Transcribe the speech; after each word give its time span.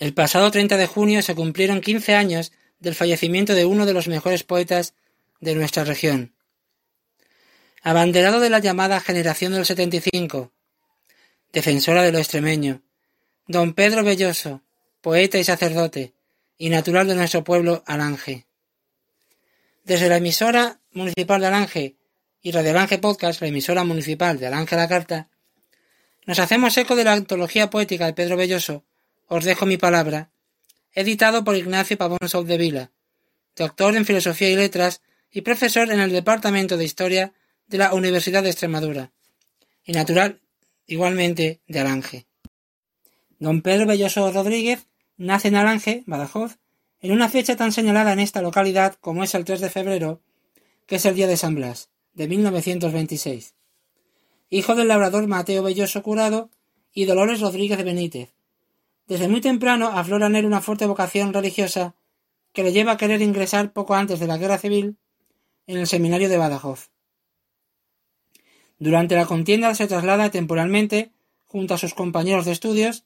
El 0.00 0.14
pasado 0.14 0.50
30 0.50 0.78
de 0.78 0.86
junio 0.86 1.20
se 1.20 1.34
cumplieron 1.34 1.82
quince 1.82 2.14
años 2.14 2.52
del 2.78 2.94
fallecimiento 2.94 3.54
de 3.54 3.66
uno 3.66 3.84
de 3.84 3.92
los 3.92 4.08
mejores 4.08 4.44
poetas 4.44 4.94
de 5.40 5.54
nuestra 5.54 5.84
región. 5.84 6.34
Abanderado 7.82 8.40
de 8.40 8.48
la 8.48 8.60
llamada 8.60 8.98
generación 9.00 9.52
del 9.52 9.66
75, 9.66 10.52
defensora 11.52 12.02
de 12.02 12.12
lo 12.12 12.18
extremeño, 12.18 12.80
don 13.46 13.74
Pedro 13.74 14.02
Belloso, 14.02 14.62
poeta 15.02 15.36
y 15.38 15.44
sacerdote, 15.44 16.14
y 16.56 16.70
natural 16.70 17.06
de 17.06 17.14
nuestro 17.14 17.44
pueblo 17.44 17.82
Alange. 17.86 18.46
Desde 19.84 20.08
la 20.08 20.16
emisora 20.16 20.80
municipal 20.92 21.42
de 21.42 21.46
Alange 21.46 21.96
y 22.40 22.52
Radio 22.52 22.70
Alange 22.70 22.96
Podcast, 22.96 23.42
la 23.42 23.48
emisora 23.48 23.84
municipal 23.84 24.38
de 24.38 24.46
Alange 24.46 24.76
la 24.76 24.88
Carta, 24.88 25.28
nos 26.24 26.38
hacemos 26.38 26.74
eco 26.78 26.96
de 26.96 27.04
la 27.04 27.12
antología 27.12 27.68
poética 27.68 28.06
de 28.06 28.14
Pedro 28.14 28.38
Belloso, 28.38 28.84
Os 29.32 29.44
dejo 29.44 29.64
mi 29.64 29.76
palabra, 29.76 30.32
editado 30.92 31.44
por 31.44 31.54
Ignacio 31.54 31.96
Pavón 31.96 32.18
de 32.18 32.58
Vila, 32.58 32.90
doctor 33.54 33.94
en 33.94 34.04
Filosofía 34.04 34.50
y 34.50 34.56
Letras 34.56 35.02
y 35.30 35.42
profesor 35.42 35.92
en 35.92 36.00
el 36.00 36.10
Departamento 36.10 36.76
de 36.76 36.84
Historia 36.84 37.32
de 37.68 37.78
la 37.78 37.94
Universidad 37.94 38.42
de 38.42 38.50
Extremadura, 38.50 39.12
y 39.84 39.92
natural 39.92 40.40
igualmente 40.84 41.60
de 41.68 41.78
Alange. 41.78 42.26
Don 43.38 43.62
Pedro 43.62 43.86
Belloso 43.86 44.32
Rodríguez 44.32 44.88
nace 45.16 45.46
en 45.46 45.54
Alange, 45.54 46.02
Badajoz, 46.06 46.58
en 47.00 47.12
una 47.12 47.28
fecha 47.28 47.54
tan 47.54 47.70
señalada 47.70 48.12
en 48.12 48.18
esta 48.18 48.42
localidad 48.42 48.96
como 49.00 49.22
es 49.22 49.36
el 49.36 49.44
3 49.44 49.60
de 49.60 49.70
febrero, 49.70 50.22
que 50.86 50.96
es 50.96 51.04
el 51.06 51.14
día 51.14 51.28
de 51.28 51.36
San 51.36 51.54
Blas, 51.54 51.88
de 52.14 52.26
1926. 52.26 53.54
Hijo 54.50 54.74
del 54.74 54.88
labrador 54.88 55.28
Mateo 55.28 55.62
Belloso 55.62 56.02
Curado 56.02 56.50
y 56.92 57.04
Dolores 57.04 57.40
Rodríguez 57.40 57.78
de 57.78 57.84
Benítez. 57.84 58.39
Desde 59.10 59.26
muy 59.26 59.40
temprano 59.40 59.88
aflora 59.88 60.28
en 60.28 60.36
él 60.36 60.46
una 60.46 60.60
fuerte 60.60 60.86
vocación 60.86 61.34
religiosa 61.34 61.96
que 62.52 62.62
le 62.62 62.70
lleva 62.72 62.92
a 62.92 62.96
querer 62.96 63.20
ingresar 63.22 63.72
poco 63.72 63.96
antes 63.96 64.20
de 64.20 64.28
la 64.28 64.38
guerra 64.38 64.56
civil 64.56 64.98
en 65.66 65.78
el 65.78 65.88
seminario 65.88 66.28
de 66.28 66.36
Badajoz. 66.36 66.92
Durante 68.78 69.16
la 69.16 69.26
contienda 69.26 69.74
se 69.74 69.88
traslada 69.88 70.30
temporalmente, 70.30 71.10
junto 71.46 71.74
a 71.74 71.78
sus 71.78 71.92
compañeros 71.92 72.44
de 72.44 72.52
estudios, 72.52 73.04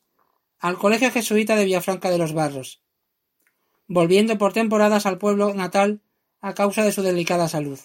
al 0.58 0.76
Colegio 0.76 1.10
Jesuita 1.10 1.56
de 1.56 1.64
Villafranca 1.64 2.10
de 2.10 2.18
los 2.18 2.34
Barros, 2.34 2.82
volviendo 3.86 4.36
por 4.36 4.52
temporadas 4.52 5.06
al 5.06 5.16
pueblo 5.16 5.54
natal 5.54 6.02
a 6.42 6.52
causa 6.52 6.84
de 6.84 6.92
su 6.92 7.00
delicada 7.00 7.48
salud. 7.48 7.80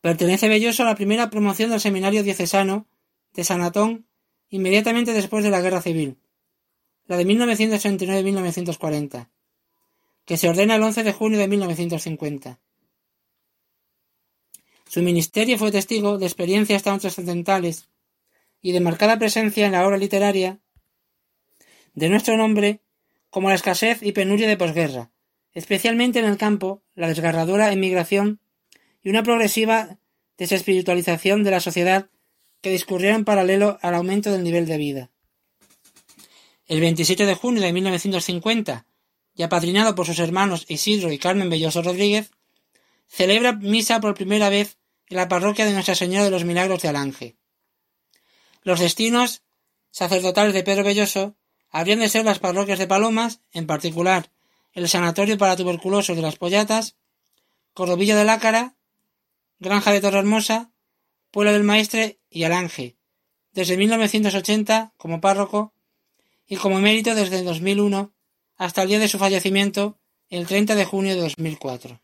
Pertenece 0.00 0.48
Belloso 0.48 0.84
a 0.84 0.86
la 0.86 0.94
primera 0.94 1.28
promoción 1.28 1.68
del 1.68 1.80
seminario 1.80 2.22
diocesano 2.22 2.86
de 3.34 3.44
Sanatón 3.44 4.06
inmediatamente 4.52 5.12
después 5.14 5.42
de 5.42 5.50
la 5.50 5.62
Guerra 5.62 5.80
Civil, 5.80 6.18
la 7.06 7.16
de 7.16 7.26
1939-1940, 7.26 9.28
que 10.26 10.36
se 10.36 10.48
ordena 10.48 10.76
el 10.76 10.82
11 10.82 11.04
de 11.04 11.12
junio 11.12 11.38
de 11.38 11.48
1950. 11.48 12.60
Su 14.86 15.00
ministerio 15.00 15.56
fue 15.56 15.72
testigo 15.72 16.18
de 16.18 16.26
experiencias 16.26 16.82
tan 16.82 17.00
trascendentales 17.00 17.88
y 18.60 18.72
de 18.72 18.80
marcada 18.80 19.18
presencia 19.18 19.64
en 19.64 19.72
la 19.72 19.86
obra 19.86 19.96
literaria 19.96 20.60
de 21.94 22.10
nuestro 22.10 22.36
nombre 22.36 22.82
como 23.30 23.48
la 23.48 23.54
escasez 23.54 24.02
y 24.02 24.12
penuria 24.12 24.48
de 24.48 24.58
posguerra, 24.58 25.10
especialmente 25.54 26.18
en 26.18 26.26
el 26.26 26.36
campo, 26.36 26.82
la 26.94 27.08
desgarradora 27.08 27.72
emigración 27.72 28.38
y 29.02 29.08
una 29.08 29.22
progresiva 29.22 29.96
desespiritualización 30.36 31.42
de 31.42 31.52
la 31.52 31.60
sociedad 31.60 32.10
que 32.62 32.70
discurrió 32.70 33.10
en 33.10 33.24
paralelo 33.24 33.78
al 33.82 33.94
aumento 33.94 34.30
del 34.30 34.44
nivel 34.44 34.66
de 34.66 34.78
vida. 34.78 35.10
El 36.66 36.80
27 36.80 37.26
de 37.26 37.34
junio 37.34 37.60
de 37.60 37.72
1950, 37.72 38.86
y 39.34 39.42
apadrinado 39.42 39.94
por 39.94 40.06
sus 40.06 40.18
hermanos 40.20 40.64
Isidro 40.68 41.12
y 41.12 41.18
Carmen 41.18 41.50
Belloso 41.50 41.82
Rodríguez, 41.82 42.30
celebra 43.08 43.52
misa 43.52 44.00
por 44.00 44.14
primera 44.14 44.48
vez 44.48 44.78
en 45.08 45.16
la 45.16 45.28
parroquia 45.28 45.66
de 45.66 45.72
Nuestra 45.72 45.94
Señora 45.94 46.24
de 46.24 46.30
los 46.30 46.44
Milagros 46.44 46.80
de 46.80 46.88
Alange. 46.88 47.36
Los 48.62 48.80
destinos 48.80 49.42
sacerdotales 49.90 50.54
de 50.54 50.62
Pedro 50.62 50.84
Belloso 50.84 51.36
habrían 51.70 51.98
de 51.98 52.08
ser 52.08 52.24
las 52.24 52.38
parroquias 52.38 52.78
de 52.78 52.86
Palomas, 52.86 53.40
en 53.52 53.66
particular 53.66 54.30
el 54.72 54.88
Sanatorio 54.88 55.36
para 55.36 55.56
Tuberculosos 55.56 56.16
de 56.16 56.22
las 56.22 56.36
Pollatas, 56.36 56.96
Cordovillo 57.74 58.16
de 58.16 58.24
Lácara, 58.24 58.76
Granja 59.58 59.92
de 59.92 60.00
Torrehermosa, 60.00 60.70
Pueblo 61.30 61.52
del 61.52 61.64
Maestre 61.64 62.18
y 62.32 62.44
Alange, 62.44 62.96
desde 63.52 63.76
1980 63.76 64.94
como 64.96 65.20
párroco 65.20 65.74
y 66.46 66.56
como 66.56 66.78
emérito 66.78 67.14
desde 67.14 67.42
2001 67.42 68.14
hasta 68.56 68.82
el 68.82 68.88
día 68.88 68.98
de 68.98 69.08
su 69.08 69.18
fallecimiento 69.18 69.98
el 70.28 70.46
30 70.46 70.74
de 70.74 70.84
junio 70.84 71.14
de 71.14 71.20
2004. 71.20 72.00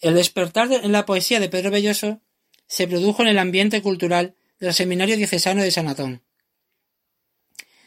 El 0.00 0.14
despertar 0.14 0.72
en 0.72 0.92
la 0.92 1.04
poesía 1.04 1.40
de 1.40 1.48
Pedro 1.48 1.70
Belloso 1.70 2.20
se 2.66 2.86
produjo 2.86 3.22
en 3.22 3.28
el 3.28 3.38
ambiente 3.38 3.82
cultural 3.82 4.34
del 4.58 4.72
Seminario 4.72 5.16
Diocesano 5.16 5.62
de 5.62 5.70
Sanatón. 5.70 6.22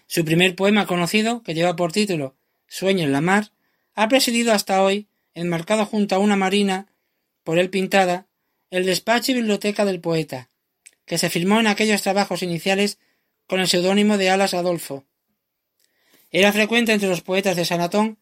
Su 0.08 0.26
primer 0.26 0.56
poema 0.56 0.86
conocido, 0.86 1.42
que 1.42 1.54
lleva 1.54 1.76
por 1.76 1.92
título 1.92 2.36
Sueño 2.68 3.04
en 3.04 3.14
la 3.14 3.22
mar, 3.22 3.52
ha 3.96 4.08
presidido 4.10 4.54
hasta 4.54 4.84
hoy, 4.84 5.08
enmarcado 5.34 5.86
junto 5.86 6.16
a 6.16 6.20
una 6.20 6.36
marina, 6.36 6.94
por 7.44 7.60
él 7.60 7.70
pintada, 7.70 8.28
el 8.70 8.86
despacho 8.86 9.32
y 9.32 9.36
biblioteca 9.36 9.86
del 9.86 10.02
poeta, 10.02 10.50
que 11.12 11.18
se 11.18 11.30
firmó 11.30 11.60
en 11.60 11.68
aquellos 11.68 12.02
trabajos 12.04 12.42
iniciales 12.42 12.98
con 13.46 13.60
el 13.60 13.68
seudónimo 13.68 14.18
de 14.18 14.30
Alas 14.30 14.54
Adolfo. 14.54 15.04
Era 16.32 16.54
frecuente 16.54 16.94
entre 16.94 17.10
los 17.10 17.20
poetas 17.20 17.58
de 17.58 17.66
Sanatón 17.66 18.18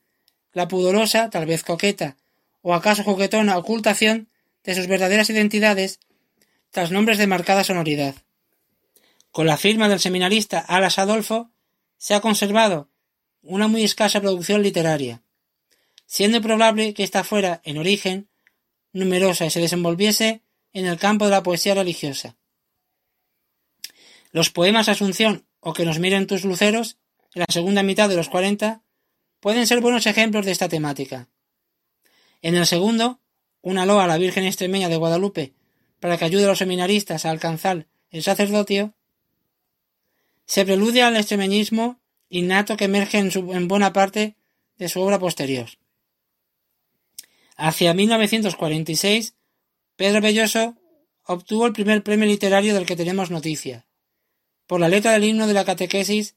la 0.54 0.68
pudorosa, 0.68 1.30
tal 1.30 1.46
vez 1.46 1.64
coqueta, 1.64 2.18
o 2.64 2.74
acaso 2.74 3.04
juguetona 3.04 3.60
ocultación 3.60 4.28
de 4.64 4.74
sus 4.74 4.88
verdaderas 4.88 5.30
identidades 5.30 6.00
tras 6.72 6.90
nombres 6.90 7.20
de 7.20 7.28
marcada 7.28 7.64
sonoridad. 7.64 8.16
Con 9.30 9.46
la 9.46 9.58
firma 9.58 9.88
del 9.88 10.00
seminarista 10.00 10.58
Alas 10.58 10.98
Adolfo 10.98 11.52
se 12.00 12.16
ha 12.16 12.22
conservado 12.22 12.90
una 13.44 13.68
muy 13.68 13.84
escasa 13.84 14.20
producción 14.20 14.64
literaria, 14.64 15.22
siendo 16.08 16.42
probable 16.42 16.96
que 16.96 17.04
ésta 17.04 17.24
fuera, 17.24 17.62
en 17.66 17.78
origen, 17.78 18.30
numerosa 18.94 19.46
y 19.46 19.52
se 19.52 19.60
desenvolviese 19.60 20.42
en 20.74 20.88
el 20.88 20.98
campo 20.98 21.26
de 21.26 21.32
la 21.32 21.44
poesía 21.44 21.76
religiosa. 21.76 22.36
Los 24.32 24.50
poemas 24.50 24.90
Asunción 24.90 25.46
o 25.60 25.74
Que 25.74 25.86
nos 25.86 26.00
miren 26.00 26.28
tus 26.28 26.46
luceros, 26.46 26.98
en 27.34 27.42
la 27.42 27.46
segunda 27.50 27.84
mitad 27.84 28.08
de 28.08 28.16
los 28.16 28.30
cuarenta, 28.30 28.82
pueden 29.40 29.68
ser 29.68 29.82
buenos 29.82 30.06
ejemplos 30.06 30.46
de 30.46 30.52
esta 30.52 30.70
temática. 30.70 31.28
En 32.42 32.56
el 32.56 32.66
segundo, 32.66 33.20
una 33.62 33.86
loa 33.86 34.06
a 34.06 34.08
la 34.08 34.18
Virgen 34.18 34.46
extremeña 34.46 34.88
de 34.90 34.96
Guadalupe 34.96 35.54
para 36.00 36.18
que 36.18 36.26
ayude 36.26 36.46
a 36.46 36.48
los 36.48 36.60
seminaristas 36.60 37.26
a 37.26 37.32
alcanzar 37.32 37.88
el 38.10 38.24
sacerdotio, 38.24 38.94
se 40.46 40.66
preludia 40.66 41.08
al 41.08 41.18
extremeñismo 41.18 42.00
innato 42.30 42.78
que 42.78 42.86
emerge 42.86 43.18
en, 43.18 43.32
en 43.34 43.68
buena 43.68 43.92
parte 43.92 44.36
de 44.78 44.90
su 44.90 45.02
obra 45.02 45.20
posterior. 45.20 45.70
Hacia 47.58 47.94
1946, 47.94 49.36
Pedro 49.98 50.22
Belloso 50.22 50.78
obtuvo 51.26 51.66
el 51.68 51.74
primer 51.74 52.02
premio 52.02 52.26
literario 52.26 52.74
del 52.74 52.86
que 52.86 52.96
tenemos 52.96 53.30
noticia, 53.30 53.86
por 54.70 54.80
la 54.80 54.88
letra 54.88 55.14
del 55.14 55.24
himno 55.24 55.48
de 55.48 55.56
la 55.56 55.66
catequesis 55.66 56.36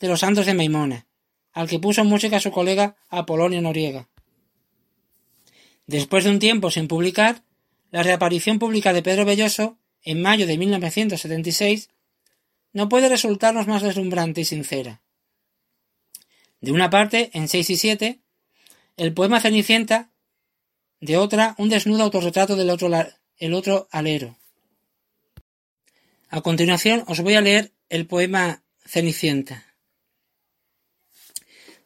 de 0.00 0.08
los 0.08 0.18
santos 0.18 0.44
de 0.44 0.54
Maimona, 0.54 1.06
al 1.52 1.68
que 1.68 1.78
puso 1.78 2.02
música 2.02 2.40
su 2.40 2.50
colega 2.50 2.96
Apolonio 3.08 3.62
Noriega. 3.62 4.08
Después 5.86 6.24
de 6.24 6.30
un 6.30 6.40
tiempo 6.40 6.72
sin 6.72 6.88
publicar, 6.88 7.44
la 7.92 8.02
reaparición 8.02 8.58
pública 8.58 8.92
de 8.92 9.04
Pedro 9.04 9.24
Belloso, 9.24 9.78
en 10.02 10.20
mayo 10.20 10.48
de 10.48 10.58
1976, 10.58 11.90
no 12.72 12.88
puede 12.88 13.08
resultarnos 13.08 13.68
más 13.68 13.82
deslumbrante 13.82 14.40
y 14.40 14.46
sincera. 14.46 15.00
De 16.60 16.72
una 16.72 16.90
parte, 16.90 17.30
en 17.34 17.46
seis 17.46 17.70
y 17.70 17.76
siete, 17.76 18.18
el 18.96 19.14
poema 19.14 19.40
Cenicienta, 19.40 20.10
de 21.00 21.18
otra, 21.18 21.54
un 21.56 21.68
desnudo 21.68 22.02
autorretrato 22.02 22.56
del 22.56 22.70
otro, 22.70 22.90
el 23.36 23.54
otro 23.54 23.86
alero. 23.92 24.39
A 26.32 26.42
continuación 26.42 27.02
os 27.10 27.18
voy 27.20 27.34
a 27.34 27.40
leer 27.40 27.72
el 27.88 28.06
poema 28.06 28.62
Cenicienta. 28.86 29.74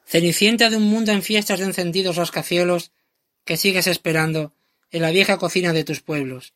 Cenicienta 0.04 0.68
de 0.68 0.76
un 0.76 0.84
mundo 0.84 1.12
en 1.12 1.22
fiestas 1.22 1.60
de 1.60 1.64
encendidos 1.64 2.16
rascacielos, 2.16 2.92
que 3.46 3.56
sigues 3.56 3.86
esperando 3.86 4.52
en 4.90 5.00
la 5.00 5.10
vieja 5.10 5.38
cocina 5.38 5.72
de 5.72 5.84
tus 5.84 6.02
pueblos, 6.02 6.52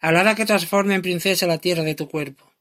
alada 0.00 0.34
que 0.34 0.44
transforme 0.44 0.96
en 0.96 1.02
princesa 1.02 1.46
la 1.46 1.58
tierra 1.58 1.84
de 1.84 1.94
tu 1.94 2.08
cuerpo. 2.08 2.52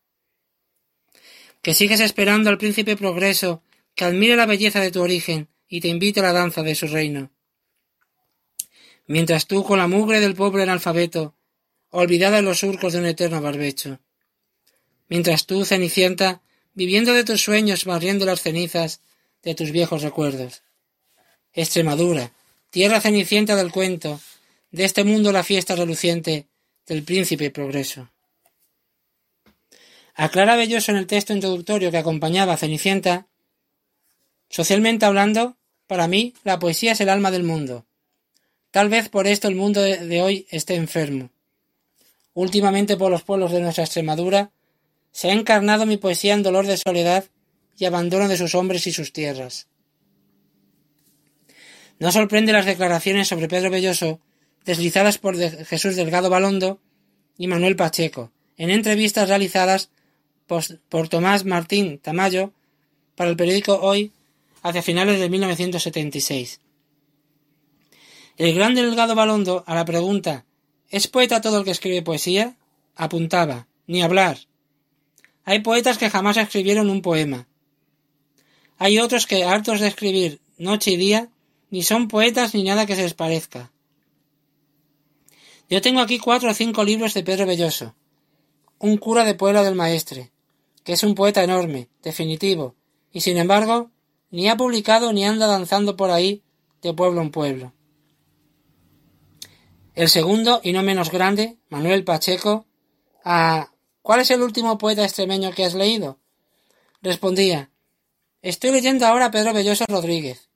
Que 1.63 1.73
sigues 1.73 1.99
esperando 1.99 2.51
al 2.51 2.59
príncipe 2.59 2.95
progreso 2.95 3.63
que 3.95 4.05
admire 4.05 4.35
la 4.35 4.45
belleza 4.45 4.81
de 4.81 4.91
tu 4.91 5.01
origen 5.01 5.49
y 5.67 5.81
te 5.81 5.87
invite 5.87 6.19
a 6.19 6.23
la 6.23 6.33
danza 6.33 6.61
de 6.61 6.75
su 6.75 6.85
reino. 6.85 7.31
Mientras 9.07 9.47
tú 9.47 9.63
con 9.63 9.79
la 9.79 9.87
mugre 9.87 10.19
del 10.19 10.35
pobre 10.35 10.61
analfabeto, 10.61 11.35
olvidada 11.89 12.37
en 12.37 12.45
los 12.45 12.59
surcos 12.59 12.93
de 12.93 12.99
un 12.99 13.07
eterno 13.07 13.41
barbecho. 13.41 13.99
Mientras 15.09 15.45
tú, 15.45 15.65
Cenicienta, 15.65 16.41
viviendo 16.73 17.13
de 17.13 17.23
tus 17.23 17.41
sueños, 17.41 17.83
barriendo 17.83 18.25
las 18.25 18.41
cenizas 18.41 19.01
de 19.43 19.55
tus 19.55 19.71
viejos 19.71 20.03
recuerdos. 20.03 20.61
Extremadura, 21.51 22.31
tierra 22.69 23.01
cenicienta 23.01 23.55
del 23.55 23.71
cuento, 23.71 24.21
de 24.71 24.85
este 24.85 25.03
mundo 25.03 25.31
la 25.31 25.43
fiesta 25.43 25.75
reluciente 25.75 26.47
del 26.85 27.03
príncipe 27.03 27.49
progreso. 27.49 28.09
Aclara 30.13 30.55
Belloso 30.55 30.91
en 30.91 30.97
el 30.97 31.07
texto 31.07 31.33
introductorio 31.33 31.91
que 31.91 31.97
acompañaba 31.97 32.53
a 32.53 32.57
Cenicienta, 32.57 33.27
socialmente 34.49 35.05
hablando, 35.05 35.55
para 35.87 36.07
mí 36.07 36.33
la 36.43 36.59
poesía 36.59 36.91
es 36.91 37.01
el 37.01 37.09
alma 37.09 37.31
del 37.31 37.43
mundo. 37.43 37.85
Tal 38.71 38.89
vez 38.89 39.09
por 39.09 39.27
esto 39.27 39.47
el 39.47 39.55
mundo 39.55 39.81
de 39.81 40.21
hoy 40.21 40.45
esté 40.51 40.75
enfermo. 40.75 41.31
Últimamente 42.33 42.95
por 42.95 43.09
los 43.09 43.23
pueblos 43.23 43.51
de 43.51 43.61
nuestra 43.61 43.85
Extremadura 43.85 44.51
se 45.11 45.29
ha 45.29 45.33
encarnado 45.33 45.85
mi 45.85 45.97
poesía 45.97 46.33
en 46.33 46.43
dolor 46.43 46.67
de 46.67 46.77
soledad 46.77 47.25
y 47.77 47.85
abandono 47.85 48.27
de 48.27 48.37
sus 48.37 48.55
hombres 48.55 48.87
y 48.87 48.91
sus 48.91 49.13
tierras. 49.13 49.67
No 51.99 52.11
sorprende 52.11 52.53
las 52.53 52.65
declaraciones 52.65 53.27
sobre 53.27 53.47
Pedro 53.47 53.69
Belloso 53.69 54.19
deslizadas 54.65 55.17
por 55.17 55.37
Jesús 55.37 55.95
Delgado 55.95 56.29
Balondo 56.29 56.79
y 57.37 57.47
Manuel 57.47 57.75
Pacheco, 57.75 58.31
en 58.57 58.69
entrevistas 58.69 59.27
realizadas 59.27 59.89
por 60.45 61.09
Tomás 61.09 61.45
Martín 61.45 61.99
Tamayo 61.99 62.51
para 63.15 63.29
el 63.29 63.37
periódico 63.37 63.79
Hoy 63.81 64.11
hacia 64.61 64.81
finales 64.81 65.19
de 65.19 65.29
1976. 65.29 66.59
El 68.37 68.55
gran 68.55 68.75
Delgado 68.75 69.15
Balondo, 69.15 69.63
a 69.67 69.75
la 69.75 69.85
pregunta 69.85 70.45
¿Es 70.89 71.07
poeta 71.07 71.41
todo 71.41 71.59
el 71.59 71.65
que 71.65 71.71
escribe 71.71 72.01
poesía? 72.01 72.55
apuntaba 72.95 73.67
ni 73.85 74.01
hablar. 74.01 74.37
Hay 75.49 75.61
poetas 75.61 75.97
que 75.97 76.11
jamás 76.11 76.37
escribieron 76.37 76.91
un 76.91 77.01
poema. 77.01 77.47
Hay 78.77 78.99
otros 78.99 79.25
que, 79.25 79.45
hartos 79.45 79.79
de 79.79 79.87
escribir 79.87 80.41
noche 80.59 80.91
y 80.91 80.95
día, 80.95 81.31
ni 81.71 81.81
son 81.81 82.07
poetas 82.07 82.53
ni 82.53 82.61
nada 82.61 82.85
que 82.85 82.95
se 82.95 83.01
les 83.01 83.15
parezca. 83.15 83.71
Yo 85.67 85.81
tengo 85.81 86.01
aquí 86.01 86.19
cuatro 86.19 86.51
o 86.51 86.53
cinco 86.53 86.83
libros 86.83 87.15
de 87.15 87.23
Pedro 87.23 87.47
Belloso, 87.47 87.95
un 88.77 88.97
cura 88.97 89.25
de 89.25 89.33
Puebla 89.33 89.63
del 89.63 89.73
Maestre, 89.73 90.29
que 90.83 90.93
es 90.93 91.01
un 91.01 91.15
poeta 91.15 91.43
enorme, 91.43 91.89
definitivo, 92.03 92.75
y 93.11 93.21
sin 93.21 93.37
embargo, 93.37 93.89
ni 94.29 94.49
ha 94.49 94.55
publicado 94.55 95.13
ni 95.13 95.25
anda 95.25 95.47
danzando 95.47 95.95
por 95.95 96.11
ahí 96.11 96.43
de 96.83 96.93
pueblo 96.93 97.21
en 97.21 97.31
pueblo. 97.31 97.73
El 99.95 100.09
segundo, 100.09 100.61
y 100.63 100.73
no 100.73 100.83
menos 100.83 101.09
grande, 101.09 101.57
Manuel 101.69 102.03
Pacheco, 102.03 102.67
a 103.25 103.71
¿Cuál 104.09 104.21
es 104.21 104.31
el 104.31 104.41
último 104.41 104.79
poeta 104.79 105.03
extremeño 105.03 105.51
que 105.51 105.63
has 105.63 105.75
leído? 105.75 106.17
Respondía 107.03 107.69
Estoy 108.41 108.71
leyendo 108.71 109.05
ahora 109.05 109.25
a 109.25 109.29
Pedro 109.29 109.53
Belloso 109.53 109.85
Rodríguez, 109.87 110.49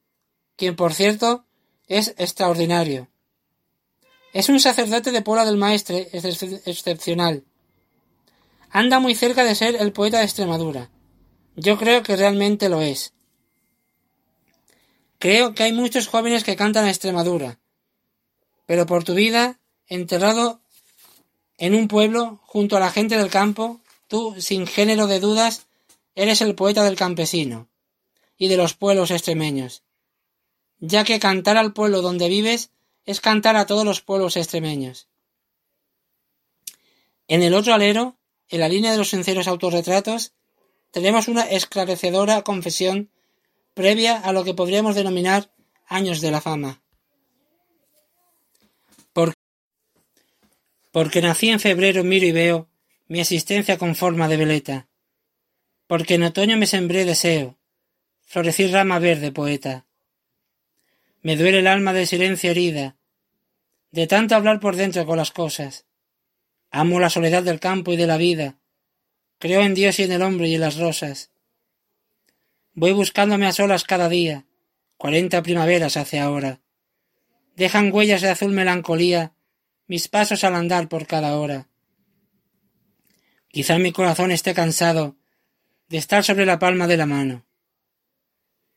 quien 0.56 0.76
por 0.76 0.96
cierto 0.96 1.46
es 1.86 2.16
extraordinario. 2.18 3.10
Es 4.34 4.50
un 4.50 4.60
sacerdote 4.60 5.12
de 5.12 5.22
Puebla 5.22 5.46
del 5.46 5.58
Maestre 5.58 6.10
excepcional. 6.66 7.44
Anda 8.72 9.00
muy 9.00 9.14
cerca 9.14 9.44
de 9.44 9.54
ser 9.54 9.76
el 9.76 9.94
poeta 9.94 10.18
de 10.18 10.24
Extremadura. 10.24 10.90
Yo 11.56 11.78
creo 11.78 12.02
que 12.02 12.16
realmente 12.16 12.70
lo 12.70 12.82
es. 12.82 13.14
Creo 15.20 15.54
que 15.54 15.62
hay 15.62 15.74
muchos 15.74 16.08
jóvenes 16.08 16.44
que 16.44 16.56
cantan 16.56 16.86
a 16.86 16.90
Extremadura. 16.90 17.60
Pero 18.66 18.88
por 18.88 19.04
tu 19.04 19.14
vida, 19.14 19.60
enterrado 19.86 20.63
en 21.64 21.76
un 21.76 21.88
pueblo, 21.88 22.42
junto 22.44 22.76
a 22.76 22.82
la 22.82 22.92
gente 22.92 23.18
del 23.18 23.30
campo, 23.30 23.80
tú, 24.10 24.36
sin 24.38 24.68
género 24.68 25.08
de 25.08 25.22
dudas, 25.22 25.66
eres 26.14 26.42
el 26.42 26.56
poeta 26.56 26.84
del 26.84 26.98
campesino 26.98 27.70
y 28.38 28.50
de 28.50 28.58
los 28.58 28.74
pueblos 28.74 29.12
extremeños, 29.12 29.82
ya 30.82 31.06
que 31.06 31.22
cantar 31.22 31.56
al 31.56 31.72
pueblo 31.72 32.02
donde 32.02 32.28
vives 32.28 32.72
es 33.06 33.22
cantar 33.22 33.56
a 33.56 33.66
todos 33.66 33.86
los 33.86 34.02
pueblos 34.02 34.36
extremeños. 34.36 35.08
En 37.30 37.42
el 37.44 37.54
otro 37.54 37.74
alero, 37.74 38.18
en 38.50 38.60
la 38.60 38.68
línea 38.68 38.92
de 38.92 38.98
los 38.98 39.12
sinceros 39.12 39.48
autorretratos, 39.48 40.34
tenemos 40.92 41.30
una 41.30 41.44
esclarecedora 41.44 42.42
confesión 42.42 43.10
previa 43.74 44.18
a 44.18 44.34
lo 44.34 44.44
que 44.44 44.54
podríamos 44.54 44.96
denominar 44.96 45.50
años 45.88 46.20
de 46.20 46.32
la 46.32 46.42
fama. 46.42 46.83
Porque 50.94 51.24
nací 51.24 51.50
en 51.50 51.60
febrero 51.60 52.04
miro 52.04 52.28
y 52.28 52.32
veo 52.32 52.70
mi 53.08 53.20
existencia 53.20 53.80
con 53.80 53.96
forma 53.96 54.28
de 54.28 54.38
veleta. 54.38 54.88
Porque 55.88 56.14
en 56.14 56.24
otoño 56.24 56.56
me 56.56 56.68
sembré 56.68 57.04
deseo, 57.04 57.58
florecir 58.22 58.72
rama 58.72 59.00
verde 59.00 59.32
poeta. 59.32 59.88
Me 61.24 61.36
duele 61.36 61.60
el 61.60 61.68
alma 61.68 61.94
de 61.94 62.06
silencio 62.06 62.52
herida, 62.52 62.96
de 63.90 64.06
tanto 64.06 64.36
hablar 64.36 64.60
por 64.60 64.76
dentro 64.76 65.04
con 65.08 65.18
las 65.18 65.32
cosas. 65.32 65.88
Amo 66.70 67.00
la 67.00 67.10
soledad 67.10 67.42
del 67.42 67.60
campo 67.60 67.92
y 67.92 67.98
de 67.98 68.06
la 68.06 68.18
vida. 68.18 68.60
Creo 69.40 69.62
en 69.62 69.74
Dios 69.74 69.98
y 69.98 70.04
en 70.04 70.12
el 70.12 70.22
hombre 70.22 70.48
y 70.48 70.56
en 70.56 70.62
las 70.62 70.78
rosas. 70.78 71.32
Voy 72.76 72.92
buscándome 72.92 73.48
a 73.48 73.52
solas 73.52 73.84
cada 73.84 74.10
día. 74.10 74.46
Cuarenta 74.98 75.42
primaveras 75.42 75.98
hace 75.98 76.20
ahora. 76.20 76.62
Dejan 77.56 77.92
huellas 77.92 78.22
de 78.22 78.30
azul 78.30 78.52
melancolía 78.52 79.33
mis 79.94 80.08
pasos 80.08 80.44
al 80.44 80.56
andar 80.56 80.90
por 80.90 81.06
cada 81.06 81.38
hora. 81.38 81.70
Quizá 83.50 83.78
mi 83.78 83.92
corazón 83.92 84.32
esté 84.32 84.56
cansado 84.56 85.18
de 85.88 86.00
estar 86.00 86.24
sobre 86.24 86.48
la 86.48 86.58
palma 86.58 86.88
de 86.88 86.98
la 86.98 87.06
mano. 87.06 87.46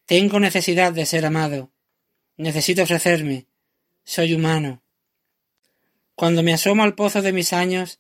Tengo 0.05 0.39
necesidad 0.41 0.93
de 0.93 1.07
ser 1.07 1.25
amado. 1.25 1.73
Necesito 2.37 2.83
ofrecerme. 2.83 3.47
Soy 4.05 4.35
humano. 4.35 4.83
Cuando 6.15 6.43
me 6.43 6.53
asomo 6.53 6.83
al 6.83 6.95
pozo 6.95 7.23
de 7.23 7.33
mis 7.33 7.55
años, 7.55 7.99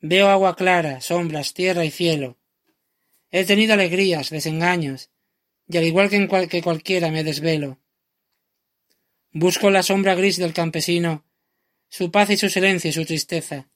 veo 0.00 0.30
agua 0.30 0.56
clara, 0.56 1.02
sombras, 1.02 1.52
tierra 1.52 1.84
y 1.84 1.90
cielo. 1.90 2.38
He 3.30 3.44
tenido 3.44 3.74
alegrías, 3.74 4.30
desengaños, 4.30 5.10
y 5.68 5.76
al 5.76 5.84
igual 5.84 6.08
que, 6.08 6.16
en 6.16 6.48
que 6.48 6.62
cualquiera 6.62 7.10
me 7.10 7.22
desvelo. 7.22 7.78
Busco 9.30 9.68
la 9.68 9.82
sombra 9.82 10.14
gris 10.14 10.38
del 10.38 10.54
campesino, 10.54 11.26
su 11.88 12.10
paz 12.10 12.30
y 12.30 12.36
su 12.36 12.48
silencio 12.48 12.90
y 12.90 12.92
su 12.92 13.04
tristeza. 13.04 13.68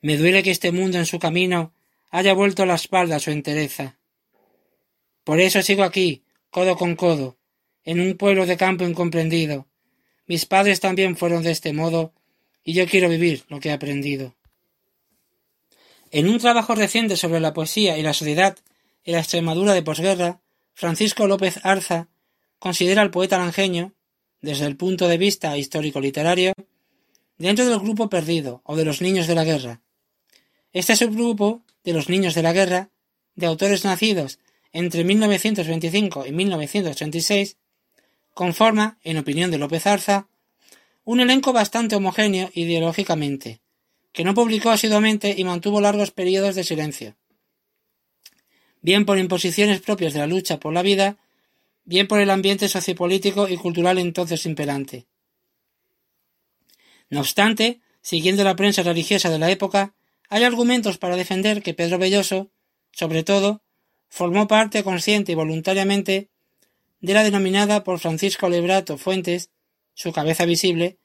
Me 0.00 0.16
duele 0.16 0.42
que 0.42 0.50
este 0.50 0.72
mundo 0.72 0.98
en 0.98 1.06
su 1.06 1.18
camino 1.18 1.72
haya 2.10 2.32
vuelto 2.34 2.66
la 2.66 2.74
espalda 2.74 3.16
a 3.16 3.20
su 3.20 3.30
entereza. 3.30 3.98
Por 5.24 5.40
eso 5.40 5.62
sigo 5.62 5.82
aquí, 5.82 6.22
codo 6.50 6.76
con 6.76 6.94
codo, 6.94 7.36
en 7.84 8.00
un 8.00 8.16
pueblo 8.16 8.46
de 8.46 8.56
campo 8.56 8.84
incomprendido. 8.84 9.66
Mis 10.26 10.46
padres 10.46 10.80
también 10.80 11.16
fueron 11.16 11.42
de 11.42 11.50
este 11.50 11.72
modo, 11.72 12.12
y 12.62 12.74
yo 12.74 12.86
quiero 12.86 13.08
vivir 13.08 13.44
lo 13.48 13.60
que 13.60 13.70
he 13.70 13.72
aprendido. 13.72 14.34
En 16.10 16.28
un 16.28 16.38
trabajo 16.38 16.74
reciente 16.74 17.16
sobre 17.16 17.40
la 17.40 17.52
poesía 17.52 17.98
y 17.98 18.02
la 18.02 18.12
sociedad 18.12 18.56
en 19.04 19.14
la 19.14 19.20
Extremadura 19.20 19.72
de 19.72 19.82
posguerra, 19.82 20.40
Francisco 20.74 21.26
López 21.26 21.58
Arza 21.62 22.08
considera 22.58 23.02
al 23.02 23.10
poeta 23.10 23.38
langeño, 23.38 23.94
desde 24.46 24.66
el 24.66 24.76
punto 24.76 25.08
de 25.08 25.18
vista 25.18 25.58
histórico-literario, 25.58 26.52
dentro 27.36 27.66
del 27.66 27.80
grupo 27.80 28.08
perdido 28.08 28.62
o 28.64 28.76
de 28.76 28.84
los 28.84 29.02
niños 29.02 29.26
de 29.26 29.34
la 29.34 29.42
guerra. 29.42 29.82
Este 30.72 30.94
subgrupo 30.94 31.64
de 31.82 31.92
los 31.92 32.08
niños 32.08 32.36
de 32.36 32.44
la 32.44 32.52
guerra, 32.52 32.90
de 33.34 33.46
autores 33.46 33.84
nacidos 33.84 34.38
entre 34.72 35.02
1925 35.02 36.26
y 36.26 36.32
1936, 36.32 37.56
conforma, 38.34 38.98
en 39.02 39.18
opinión 39.18 39.50
de 39.50 39.58
López 39.58 39.84
Arza, 39.84 40.28
un 41.02 41.18
elenco 41.18 41.52
bastante 41.52 41.96
homogéneo 41.96 42.48
ideológicamente, 42.54 43.60
que 44.12 44.22
no 44.22 44.32
publicó 44.32 44.70
asiduamente 44.70 45.34
y 45.36 45.42
mantuvo 45.42 45.80
largos 45.80 46.12
periodos 46.12 46.54
de 46.54 46.62
silencio, 46.62 47.16
bien 48.80 49.06
por 49.06 49.18
imposiciones 49.18 49.80
propias 49.80 50.12
de 50.12 50.20
la 50.20 50.28
lucha 50.28 50.60
por 50.60 50.72
la 50.72 50.82
vida, 50.82 51.18
bien 51.86 52.06
por 52.08 52.20
el 52.20 52.30
ambiente 52.30 52.68
sociopolítico 52.68 53.48
y 53.48 53.56
cultural 53.56 53.98
entonces 53.98 54.44
imperante. 54.44 55.06
No 57.08 57.20
obstante, 57.20 57.80
siguiendo 58.02 58.44
la 58.44 58.56
prensa 58.56 58.82
religiosa 58.82 59.30
de 59.30 59.38
la 59.38 59.50
época, 59.50 59.94
hay 60.28 60.44
argumentos 60.44 60.98
para 60.98 61.16
defender 61.16 61.62
que 61.62 61.74
Pedro 61.74 61.98
Belloso, 61.98 62.50
sobre 62.92 63.22
todo, 63.22 63.62
formó 64.08 64.48
parte 64.48 64.82
consciente 64.82 65.32
y 65.32 65.36
voluntariamente 65.36 66.30
de 67.00 67.14
la 67.14 67.22
denominada 67.22 67.84
por 67.84 68.00
Francisco 68.00 68.48
Lebrato 68.48 68.98
Fuentes, 68.98 69.50
su 69.94 70.12
cabeza 70.12 70.44
visible, 70.44 70.98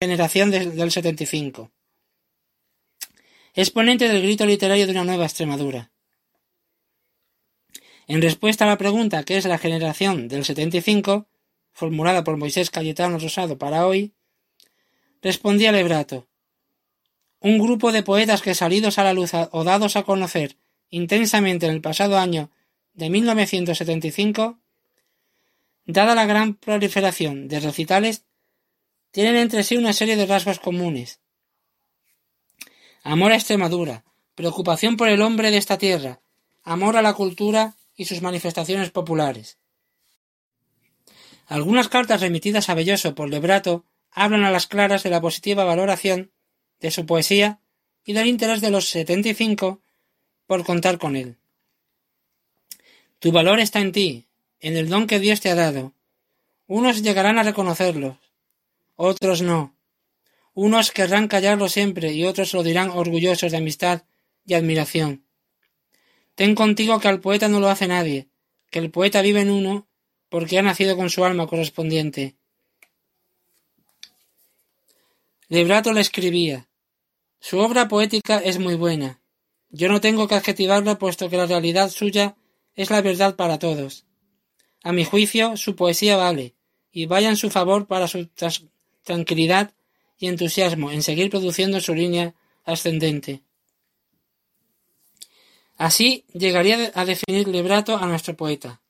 generación 0.00 0.50
del 0.50 0.90
75. 0.90 1.70
Exponente 3.52 4.08
del 4.08 4.22
grito 4.22 4.46
literario 4.46 4.86
de 4.86 4.92
una 4.92 5.04
nueva 5.04 5.24
Extremadura. 5.24 5.92
En 8.06 8.20
respuesta 8.20 8.64
a 8.64 8.68
la 8.68 8.78
pregunta 8.78 9.24
¿qué 9.24 9.36
es 9.36 9.44
la 9.46 9.58
generación 9.58 10.28
del 10.28 10.44
75? 10.44 11.26
formulada 11.72 12.22
por 12.22 12.36
Moisés 12.36 12.70
Cayetano 12.70 13.18
Rosado 13.18 13.58
para 13.58 13.86
hoy, 13.86 14.12
respondía 15.22 15.72
Lebrato 15.72 16.28
un 17.44 17.58
grupo 17.58 17.92
de 17.92 18.02
poetas 18.02 18.40
que 18.40 18.54
salidos 18.54 18.98
a 18.98 19.04
la 19.04 19.12
luz 19.12 19.32
o 19.34 19.64
dados 19.64 19.96
a 19.96 20.02
conocer 20.02 20.56
intensamente 20.88 21.66
en 21.66 21.72
el 21.72 21.82
pasado 21.82 22.16
año 22.16 22.50
de 22.94 23.10
1975, 23.10 24.58
dada 25.84 26.14
la 26.14 26.24
gran 26.24 26.54
proliferación 26.54 27.48
de 27.48 27.60
recitales, 27.60 28.24
tienen 29.10 29.36
entre 29.36 29.62
sí 29.62 29.76
una 29.76 29.92
serie 29.92 30.16
de 30.16 30.24
rasgos 30.24 30.58
comunes. 30.58 31.20
Amor 33.02 33.32
a 33.32 33.36
Extremadura, 33.36 34.04
preocupación 34.34 34.96
por 34.96 35.10
el 35.10 35.20
hombre 35.20 35.50
de 35.50 35.58
esta 35.58 35.76
tierra, 35.76 36.22
amor 36.62 36.96
a 36.96 37.02
la 37.02 37.12
cultura 37.12 37.74
y 37.96 38.06
sus 38.06 38.22
manifestaciones 38.22 38.90
populares. 38.90 39.58
Algunas 41.46 41.88
cartas 41.88 42.20
remitidas 42.20 42.68
a 42.68 42.74
Belloso 42.74 43.14
por 43.14 43.28
Lebrato 43.28 43.84
hablan 44.10 44.44
a 44.44 44.50
las 44.50 44.66
claras 44.66 45.02
de 45.02 45.10
la 45.10 45.20
positiva 45.20 45.64
valoración 45.64 46.32
de 46.80 46.90
su 46.90 47.06
poesía 47.06 47.60
y 48.04 48.12
del 48.12 48.26
interés 48.26 48.60
de 48.60 48.70
los 48.70 48.88
setenta 48.88 49.28
y 49.28 49.34
cinco 49.34 49.82
por 50.46 50.64
contar 50.64 50.98
con 50.98 51.16
él. 51.16 51.36
Tu 53.18 53.32
valor 53.32 53.60
está 53.60 53.80
en 53.80 53.92
ti, 53.92 54.26
en 54.60 54.76
el 54.76 54.88
don 54.88 55.06
que 55.06 55.18
Dios 55.18 55.40
te 55.40 55.50
ha 55.50 55.54
dado. 55.54 55.94
Unos 56.66 57.02
llegarán 57.02 57.38
a 57.38 57.42
reconocerlo, 57.42 58.18
otros 58.96 59.42
no. 59.42 59.74
Unos 60.54 60.92
querrán 60.92 61.28
callarlo 61.28 61.68
siempre 61.68 62.12
y 62.12 62.24
otros 62.24 62.54
lo 62.54 62.62
dirán 62.62 62.90
orgullosos 62.90 63.50
de 63.50 63.58
amistad 63.58 64.02
y 64.46 64.54
admiración. 64.54 65.23
Ten 66.34 66.54
contigo 66.54 66.98
que 66.98 67.08
al 67.08 67.20
poeta 67.20 67.48
no 67.48 67.60
lo 67.60 67.68
hace 67.68 67.86
nadie, 67.86 68.28
que 68.70 68.80
el 68.80 68.90
poeta 68.90 69.22
vive 69.22 69.40
en 69.40 69.50
uno 69.50 69.86
porque 70.28 70.58
ha 70.58 70.62
nacido 70.62 70.96
con 70.96 71.10
su 71.10 71.24
alma 71.24 71.46
correspondiente. 71.46 72.34
Lebrato 75.48 75.92
le 75.92 76.00
escribía 76.00 76.66
Su 77.38 77.60
obra 77.60 77.86
poética 77.86 78.38
es 78.38 78.58
muy 78.58 78.74
buena. 78.74 79.20
Yo 79.70 79.88
no 79.88 80.00
tengo 80.00 80.26
que 80.26 80.34
adjetivarlo 80.34 80.98
puesto 80.98 81.30
que 81.30 81.36
la 81.36 81.46
realidad 81.46 81.90
suya 81.90 82.34
es 82.74 82.90
la 82.90 83.00
verdad 83.00 83.36
para 83.36 83.60
todos. 83.60 84.04
A 84.82 84.90
mi 84.92 85.04
juicio, 85.04 85.56
su 85.56 85.76
poesía 85.76 86.16
vale, 86.16 86.54
y 86.90 87.06
vaya 87.06 87.28
en 87.28 87.36
su 87.36 87.50
favor 87.50 87.86
para 87.86 88.08
su 88.08 88.28
tranquilidad 89.04 89.72
y 90.18 90.26
entusiasmo 90.26 90.90
en 90.90 91.02
seguir 91.02 91.30
produciendo 91.30 91.80
su 91.80 91.94
línea 91.94 92.34
ascendente. 92.64 93.43
Así 95.76 96.24
llegaría 96.32 96.92
a 96.94 97.04
definir 97.04 97.48
Lebrato 97.48 97.96
a 97.96 98.06
nuestro 98.06 98.36
poeta. 98.36 98.80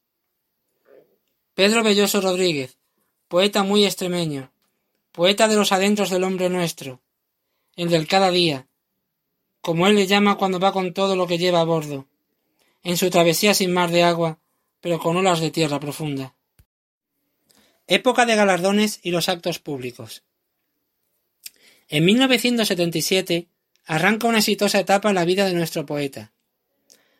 Pedro 1.54 1.82
Belloso 1.82 2.20
Rodríguez, 2.20 2.76
poeta 3.28 3.62
muy 3.62 3.86
extremeño, 3.86 4.52
poeta 5.12 5.48
de 5.48 5.56
los 5.56 5.72
adentros 5.72 6.10
del 6.10 6.24
hombre 6.24 6.50
nuestro, 6.50 7.00
el 7.76 7.88
del 7.88 8.06
cada 8.06 8.30
día, 8.30 8.66
como 9.62 9.86
él 9.86 9.94
le 9.94 10.06
llama 10.06 10.36
cuando 10.36 10.60
va 10.60 10.72
con 10.72 10.92
todo 10.92 11.16
lo 11.16 11.26
que 11.26 11.38
lleva 11.38 11.60
a 11.60 11.64
bordo, 11.64 12.06
en 12.82 12.98
su 12.98 13.08
travesía 13.08 13.54
sin 13.54 13.72
mar 13.72 13.90
de 13.90 14.02
agua, 14.02 14.38
pero 14.80 14.98
con 14.98 15.16
olas 15.16 15.40
de 15.40 15.50
tierra 15.50 15.80
profunda. 15.80 16.34
Época 17.86 18.26
de 18.26 18.36
galardones 18.36 19.00
y 19.02 19.10
los 19.10 19.30
actos 19.30 19.58
públicos. 19.58 20.22
En 21.88 22.04
1977 22.04 23.48
arranca 23.86 24.26
una 24.26 24.38
exitosa 24.38 24.80
etapa 24.80 25.08
en 25.08 25.14
la 25.14 25.24
vida 25.24 25.46
de 25.46 25.54
nuestro 25.54 25.86
poeta 25.86 26.33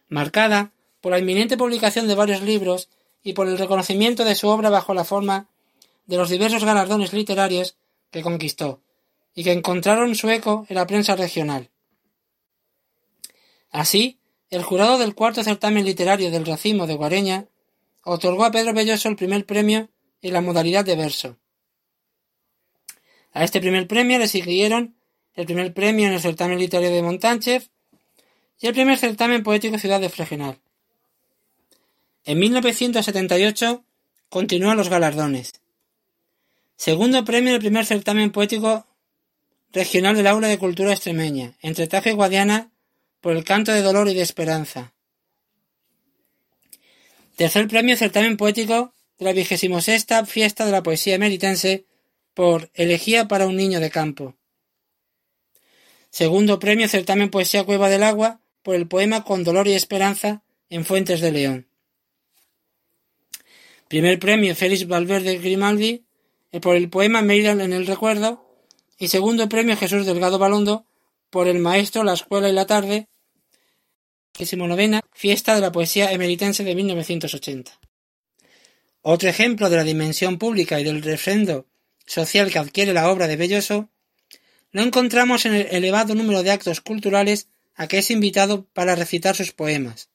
marcada 0.09 0.73
por 1.01 1.13
la 1.13 1.19
inminente 1.19 1.57
publicación 1.57 2.09
de 2.09 2.15
varios 2.15 2.43
libros 2.43 2.89
y 3.23 3.33
por 3.33 3.49
el 3.49 3.59
reconocimiento 3.59 4.25
de 4.25 4.35
su 4.35 4.49
obra 4.49 4.71
bajo 4.71 4.95
la 4.95 5.05
forma 5.05 5.49
de 6.07 6.17
los 6.17 6.29
diversos 6.29 6.65
galardones 6.65 7.13
literarios 7.13 7.77
que 8.11 8.23
conquistó 8.23 8.81
y 9.35 9.45
que 9.45 9.53
encontraron 9.53 10.15
su 10.15 10.31
eco 10.31 10.67
en 10.69 10.77
la 10.77 10.87
prensa 10.87 11.17
regional. 11.17 11.71
Así, 13.71 14.19
el 14.51 14.63
jurado 14.63 14.99
del 14.99 15.15
cuarto 15.15 15.43
certamen 15.43 15.85
literario 15.85 16.31
del 16.31 16.47
racimo 16.47 16.87
de 16.87 16.95
Guareña 16.95 17.49
otorgó 18.03 18.45
a 18.45 18.53
Pedro 18.53 18.73
Belloso 18.73 19.09
el 19.09 19.17
primer 19.17 19.47
premio 19.47 19.89
en 20.23 20.33
la 20.33 20.41
modalidad 20.41 20.85
de 20.85 20.95
verso. 20.95 21.39
A 23.33 23.43
este 23.43 23.61
primer 23.61 23.89
premio 23.89 24.19
le 24.19 24.29
siguieron 24.29 24.95
el 25.35 25.47
primer 25.47 25.75
premio 25.75 26.07
en 26.07 26.13
el 26.13 26.21
certamen 26.21 26.59
literario 26.59 26.95
de 26.95 27.03
Montánchez 27.03 27.71
y 28.65 28.67
el 28.67 28.73
primer 28.73 28.97
certamen 28.97 29.43
poético 29.43 29.79
Ciudad 29.79 30.01
de 30.01 30.09
Fregenal. 30.09 30.59
En 32.25 32.39
1978 32.39 33.85
continúan 34.31 34.79
los 34.79 34.89
galardones. 34.89 35.61
Segundo 36.75 37.27
premio 37.27 37.53
del 37.53 37.61
primer 37.61 37.85
certamen 37.85 38.33
poético 38.33 38.87
regional 39.71 40.17
del 40.17 40.29
Aula 40.29 40.49
de 40.49 40.57
Cultura 40.57 40.93
Extremeña, 40.93 41.59
entre 41.61 41.89
Tajo 41.89 42.09
y 42.09 42.13
Guadiana, 42.13 42.71
por 43.21 43.37
el 43.37 43.45
canto 43.45 43.71
de 43.71 43.83
dolor 43.83 44.09
y 44.09 44.15
de 44.15 44.23
esperanza. 44.23 44.95
Tercer 47.37 47.69
premio 47.69 47.99
certamen 47.99 48.39
poético 48.39 48.95
de 49.19 49.27
la 49.27 49.35
vigésimo 49.35 49.83
sexta 49.83 50.25
fiesta 50.25 50.65
de 50.65 50.73
la 50.73 50.83
poesía 50.83 51.17
emeritense 51.17 51.85
por 52.33 52.71
Elegía 52.73 53.29
para 53.29 53.47
un 53.47 53.57
niño 53.57 53.79
de 53.79 53.91
campo. 53.91 54.37
Segundo 56.09 56.59
premio 56.59 56.89
certamen 56.89 57.29
poesía 57.29 57.65
Cueva 57.65 57.91
del 57.91 58.05
Agua 58.05 58.41
por 58.65 58.75
el 58.75 58.89
poema 58.89 59.23
Con 59.23 59.45
dolor 59.45 59.69
y 59.69 59.75
esperanza 59.75 60.43
en 60.71 60.85
Fuentes 60.85 61.21
de 61.21 61.31
León. 61.31 61.69
Primer 63.89 64.19
premio 64.19 64.57
Félix 64.57 64.89
Valverde 64.89 65.39
Grimaldi 65.39 66.03
eh, 66.51 66.61
por 66.61 66.75
el 66.75 66.89
poema 66.89 67.23
Maryland 67.23 67.61
en 67.61 67.75
el 67.75 67.87
recuerdo 67.87 68.45
y 68.99 69.09
segundo 69.09 69.49
premio 69.49 69.77
Jesús 69.77 70.07
Delgado 70.07 70.39
Balondo 70.39 70.87
por 71.29 71.47
el 71.47 71.59
maestro 71.59 72.05
La 72.05 72.15
escuela 72.15 72.49
y 72.49 72.53
la 72.53 72.67
tarde, 72.67 73.07
novena 74.57 75.03
Fiesta 75.13 75.55
de 75.55 75.61
la 75.61 75.71
Poesía 75.71 76.11
Emeritense 76.11 76.65
de 76.65 76.75
1980. 76.75 77.79
Otro 79.03 79.29
ejemplo 79.29 79.69
de 79.69 79.77
la 79.77 79.85
dimensión 79.85 80.39
pública 80.39 80.81
y 80.81 80.85
del 80.85 81.03
refrendo 81.03 81.67
social 82.07 82.51
que 82.51 82.59
adquiere 82.59 82.95
la 82.95 83.11
obra 83.11 83.29
de 83.29 83.37
Belloso 83.37 83.91
lo 84.73 84.83
encontramos 84.83 85.45
en 85.45 85.55
el 85.55 85.67
elevado 85.71 86.15
número 86.15 86.43
de 86.43 86.51
actos 86.51 86.81
culturales 86.81 87.49
a 87.75 87.87
que 87.87 87.99
es 87.99 88.11
invitado 88.11 88.65
para 88.73 88.95
recitar 88.95 89.35
sus 89.35 89.53
poemas. 89.53 90.09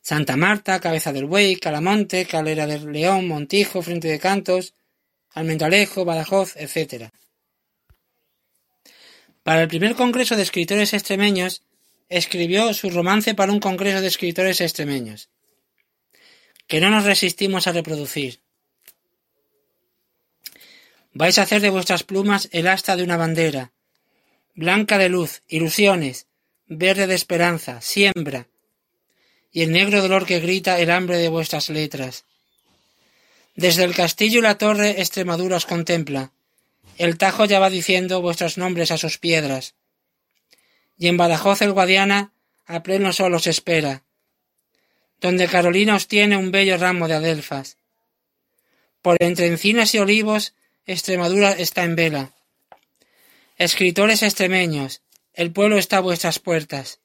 Santa 0.00 0.36
Marta, 0.36 0.80
Cabeza 0.80 1.12
del 1.12 1.24
Buey, 1.24 1.56
Calamonte, 1.56 2.26
Calera 2.26 2.66
del 2.66 2.92
León, 2.92 3.26
Montijo, 3.26 3.80
Frente 3.80 4.08
de 4.08 4.18
Cantos, 4.18 4.74
Almendalejo, 5.30 6.04
Badajoz, 6.04 6.56
etc. 6.56 7.10
Para 9.42 9.62
el 9.62 9.68
primer 9.68 9.94
Congreso 9.94 10.36
de 10.36 10.42
Escritores 10.42 10.92
Extremeños, 10.92 11.62
escribió 12.08 12.72
su 12.74 12.90
romance 12.90 13.34
para 13.34 13.52
un 13.52 13.60
Congreso 13.60 14.00
de 14.00 14.08
Escritores 14.08 14.60
Extremeños, 14.60 15.30
que 16.66 16.80
no 16.80 16.90
nos 16.90 17.04
resistimos 17.04 17.66
a 17.66 17.72
reproducir. 17.72 18.40
Vais 21.12 21.38
a 21.38 21.42
hacer 21.42 21.62
de 21.62 21.70
vuestras 21.70 22.02
plumas 22.02 22.48
el 22.52 22.66
asta 22.66 22.96
de 22.96 23.04
una 23.04 23.16
bandera, 23.16 23.72
blanca 24.54 24.98
de 24.98 25.08
luz, 25.08 25.42
ilusiones, 25.48 26.26
verde 26.66 27.06
de 27.06 27.14
esperanza, 27.14 27.80
siembra, 27.80 28.48
y 29.50 29.62
el 29.62 29.72
negro 29.72 30.00
dolor 30.00 30.26
que 30.26 30.40
grita 30.40 30.78
el 30.78 30.90
hambre 30.90 31.18
de 31.18 31.28
vuestras 31.28 31.68
letras. 31.68 32.24
Desde 33.56 33.84
el 33.84 33.94
castillo 33.94 34.40
y 34.40 34.42
la 34.42 34.58
torre 34.58 35.00
Extremadura 35.00 35.56
os 35.56 35.66
contempla. 35.66 36.32
El 36.98 37.18
Tajo 37.18 37.44
ya 37.44 37.60
va 37.60 37.70
diciendo 37.70 38.20
vuestros 38.20 38.58
nombres 38.58 38.90
a 38.90 38.98
sus 38.98 39.18
piedras. 39.18 39.74
Y 40.98 41.08
en 41.08 41.16
Badajoz 41.16 41.62
el 41.62 41.72
Guadiana 41.72 42.32
a 42.66 42.82
pleno 42.82 43.12
sol 43.12 43.34
os 43.34 43.46
espera, 43.46 44.04
donde 45.20 45.48
Carolina 45.48 45.96
os 45.96 46.08
tiene 46.08 46.36
un 46.36 46.50
bello 46.50 46.78
ramo 46.78 47.08
de 47.08 47.14
adelfas. 47.14 47.76
Por 49.02 49.16
entre 49.20 49.46
encinas 49.46 49.94
y 49.94 49.98
olivos 49.98 50.54
Extremadura 50.86 51.52
está 51.52 51.84
en 51.84 51.96
vela. 51.96 52.33
Escritores 53.56 54.24
extremeños, 54.24 55.02
el 55.32 55.52
pueblo 55.52 55.78
está 55.78 55.98
a 55.98 56.00
vuestras 56.00 56.40
puertas. 56.40 56.98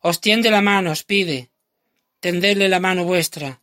Os 0.00 0.18
tiende 0.18 0.50
la 0.50 0.62
mano, 0.62 0.92
os 0.92 1.04
pide, 1.04 1.50
tendedle 2.20 2.70
la 2.70 2.80
mano 2.80 3.04
vuestra. 3.04 3.60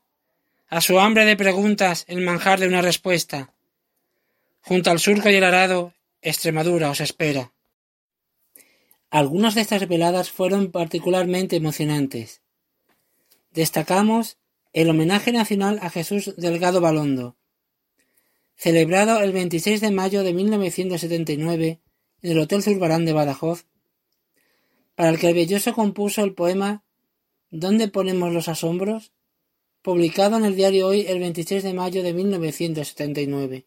A 0.67 0.81
su 0.81 1.00
hambre 1.00 1.25
de 1.25 1.36
preguntas 1.36 2.05
el 2.08 2.22
manjar 2.22 2.60
de 2.60 2.67
una 2.67 2.84
respuesta. 2.84 3.55
Junto 4.62 4.91
al 4.91 5.00
surco 5.00 5.31
y 5.31 5.36
el 5.36 5.43
arado, 5.43 5.96
Extremadura 6.22 6.91
os 6.91 7.01
espera. 7.01 7.53
Algunas 9.10 9.55
de 9.55 9.62
estas 9.62 9.88
veladas 9.88 10.29
fueron 10.29 10.72
particularmente 10.72 11.55
emocionantes. 11.55 12.43
Destacamos 13.50 14.38
el 14.74 14.91
homenaje 14.91 15.31
nacional 15.31 15.79
a 15.81 15.89
Jesús 15.89 16.36
Delgado 16.38 16.81
Balondo, 16.81 17.38
celebrado 18.59 19.21
el 19.21 19.31
26 19.31 19.79
de 19.79 19.89
mayo 19.89 20.21
de 20.21 20.33
1979 20.33 21.79
en 22.21 22.31
el 22.31 22.39
Hotel 22.39 22.61
Zurbarán 22.61 23.05
de 23.05 23.13
Badajoz, 23.13 23.65
para 24.95 25.11
el 25.11 25.17
que 25.17 25.29
el 25.29 25.33
Belloso 25.33 25.73
compuso 25.73 26.25
el 26.25 26.33
poema 26.33 26.83
¿Dónde 27.51 27.87
ponemos 27.87 28.33
los 28.33 28.49
asombros? 28.49 29.13
publicado 29.81 30.35
en 30.35 30.43
el 30.43 30.57
diario 30.57 30.87
Hoy 30.87 31.05
el 31.07 31.19
26 31.19 31.63
de 31.63 31.73
mayo 31.73 32.03
de 32.03 32.11
1979. 32.11 33.65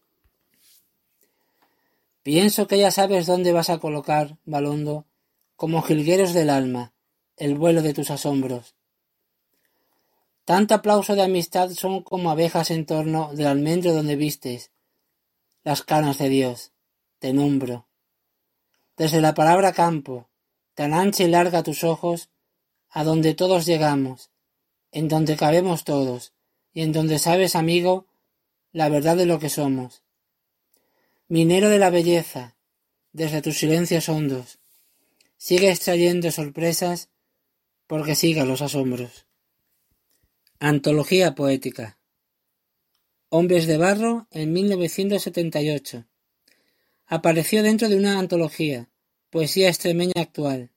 Pienso 2.22 2.68
que 2.68 2.76
ya 2.76 2.90
sabes 2.90 3.24
dónde 3.24 3.50
vas 3.52 3.70
a 3.70 3.78
colocar, 3.78 4.36
Balondo, 4.44 5.06
como 5.56 5.80
jilgueros 5.80 6.34
del 6.34 6.50
alma, 6.50 6.92
el 7.38 7.54
vuelo 7.54 7.80
de 7.80 7.94
tus 7.94 8.10
asombros. 8.10 8.74
Tanto 10.44 10.74
aplauso 10.74 11.14
de 11.14 11.22
amistad 11.22 11.70
son 11.70 12.02
como 12.02 12.30
abejas 12.30 12.70
en 12.70 12.84
torno 12.84 13.32
del 13.32 13.46
almendro 13.46 13.94
donde 13.94 14.16
vistes 14.16 14.70
las 15.64 15.82
canas 15.82 16.18
de 16.18 16.28
Dios. 16.28 16.72
Te 17.18 17.32
nombro. 17.32 17.86
Desde 18.96 19.20
la 19.20 19.34
palabra 19.34 19.72
campo, 19.72 20.28
tan 20.74 20.92
ancha 20.92 21.24
y 21.24 21.28
larga 21.28 21.62
tus 21.62 21.84
ojos, 21.84 22.30
a 22.90 23.04
donde 23.04 23.34
todos 23.34 23.64
llegamos, 23.64 24.30
en 24.90 25.08
donde 25.08 25.36
cabemos 25.36 25.84
todos, 25.84 26.34
y 26.72 26.82
en 26.82 26.92
donde 26.92 27.18
sabes, 27.18 27.56
amigo, 27.56 28.06
la 28.72 28.88
verdad 28.88 29.16
de 29.16 29.26
lo 29.26 29.38
que 29.38 29.48
somos. 29.48 30.02
Minero 31.28 31.68
de 31.68 31.78
la 31.78 31.90
belleza, 31.90 32.56
desde 33.12 33.42
tus 33.42 33.58
silencios 33.58 34.08
hondos, 34.08 34.58
sigue 35.36 35.70
extrayendo 35.70 36.30
sorpresas 36.30 37.08
porque 37.86 38.14
siga 38.14 38.44
los 38.44 38.62
asombros. 38.62 39.26
Antología 40.58 41.34
poética. 41.34 41.98
Hombres 43.34 43.66
de 43.66 43.78
Barro 43.78 44.26
en 44.30 44.52
1978. 44.52 46.04
Apareció 47.06 47.62
dentro 47.62 47.88
de 47.88 47.96
una 47.96 48.18
antología, 48.18 48.90
Poesía 49.30 49.68
extremeña 49.68 50.12
actual. 50.16 50.70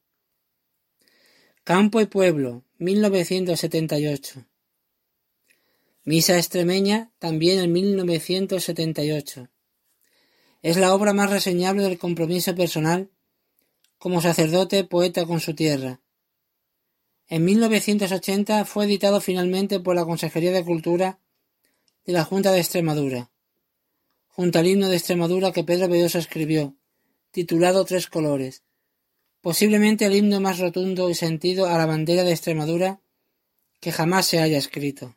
Campo 1.66 2.00
y 2.00 2.06
Pueblo, 2.06 2.64
1978. 2.78 4.46
Misa 6.06 6.38
extremeña, 6.38 7.12
también 7.20 7.60
en 7.60 7.74
1978. 7.74 9.50
Es 10.62 10.78
la 10.78 10.94
obra 10.94 11.12
más 11.12 11.32
reseñable 11.32 11.84
del 11.84 11.98
compromiso 11.98 12.56
personal 12.56 13.10
como 13.98 14.22
sacerdote 14.22 14.86
poeta 14.86 15.26
con 15.26 15.42
su 15.42 15.56
tierra. 15.56 16.00
En 17.28 17.44
1980 17.44 18.64
fue 18.64 18.86
editado 18.86 19.20
finalmente 19.20 19.82
por 19.82 19.98
la 19.98 20.06
Consejería 20.06 20.54
de 20.54 20.64
Cultura 20.64 21.20
de 22.06 22.14
la 22.14 22.24
Junta 22.24 22.52
de 22.52 22.60
Extremadura, 22.60 23.32
junto 24.28 24.60
al 24.60 24.68
himno 24.68 24.90
de 24.90 24.98
Extremadura 24.98 25.52
que 25.52 25.64
Pedro 25.64 25.88
Belloso 25.88 26.20
escribió, 26.20 26.76
titulado 27.32 27.86
Tres 27.86 28.08
Colores, 28.08 28.64
posiblemente 29.42 30.06
el 30.06 30.16
himno 30.16 30.40
más 30.40 30.60
rotundo 30.60 31.10
y 31.10 31.16
sentido 31.16 31.68
a 31.68 31.78
la 31.78 31.86
bandera 31.86 32.24
de 32.24 32.32
Extremadura 32.32 33.00
que 33.80 33.92
jamás 33.92 34.26
se 34.26 34.40
haya 34.40 34.58
escrito. 34.58 35.16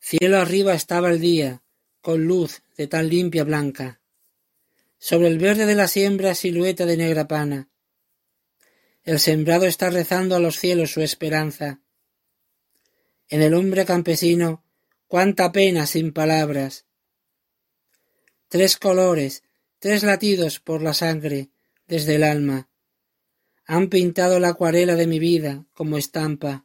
Cielo 0.00 0.38
arriba 0.38 0.74
estaba 0.74 1.10
el 1.10 1.20
día, 1.20 1.62
con 2.00 2.24
luz 2.24 2.62
de 2.76 2.86
tan 2.86 3.08
limpia 3.08 3.42
blanca. 3.44 4.00
Sobre 4.98 5.28
el 5.28 5.38
verde 5.38 5.66
de 5.66 5.74
la 5.74 5.88
siembra 5.88 6.34
silueta 6.34 6.86
de 6.86 6.96
negra 6.96 7.26
pana. 7.26 7.68
El 9.02 9.18
sembrado 9.18 9.66
está 9.66 9.90
rezando 9.90 10.36
a 10.36 10.40
los 10.40 10.58
cielos 10.58 10.92
su 10.92 11.00
esperanza. 11.00 11.80
En 13.28 13.42
el 13.42 13.54
hombre 13.54 13.84
campesino, 13.84 14.64
cuánta 15.06 15.52
pena 15.52 15.86
sin 15.86 16.12
palabras. 16.12 16.86
Tres 18.48 18.76
colores, 18.76 19.42
Tres 19.78 20.02
latidos 20.02 20.58
por 20.58 20.82
la 20.82 20.94
sangre 20.94 21.50
desde 21.86 22.14
el 22.14 22.24
alma 22.24 22.68
han 23.66 23.88
pintado 23.88 24.40
la 24.40 24.48
acuarela 24.48 24.94
de 24.94 25.06
mi 25.06 25.18
vida 25.18 25.64
como 25.74 25.98
estampa, 25.98 26.64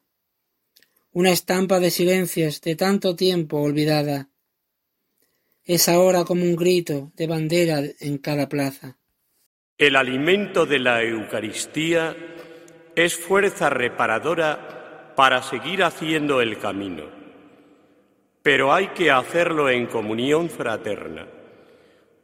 una 1.12 1.32
estampa 1.32 1.80
de 1.80 1.92
silencios 1.92 2.62
de 2.62 2.76
tanto 2.76 3.16
tiempo 3.16 3.58
olvidada. 3.58 4.30
Es 5.66 5.90
ahora 5.90 6.24
como 6.24 6.44
un 6.44 6.56
grito 6.56 7.12
de 7.16 7.28
bandera 7.28 7.82
en 8.00 8.18
cada 8.18 8.48
plaza. 8.48 8.98
El 9.78 9.96
alimento 9.96 10.66
de 10.66 10.80
la 10.80 11.04
Eucaristía 11.04 12.16
es 12.96 13.16
fuerza 13.16 13.70
reparadora 13.70 15.14
para 15.16 15.44
seguir 15.44 15.84
haciendo 15.84 16.40
el 16.40 16.60
camino, 16.60 17.10
pero 18.42 18.74
hay 18.74 18.88
que 18.90 19.12
hacerlo 19.12 19.70
en 19.70 19.86
comunión 19.88 20.50
fraterna 20.50 21.28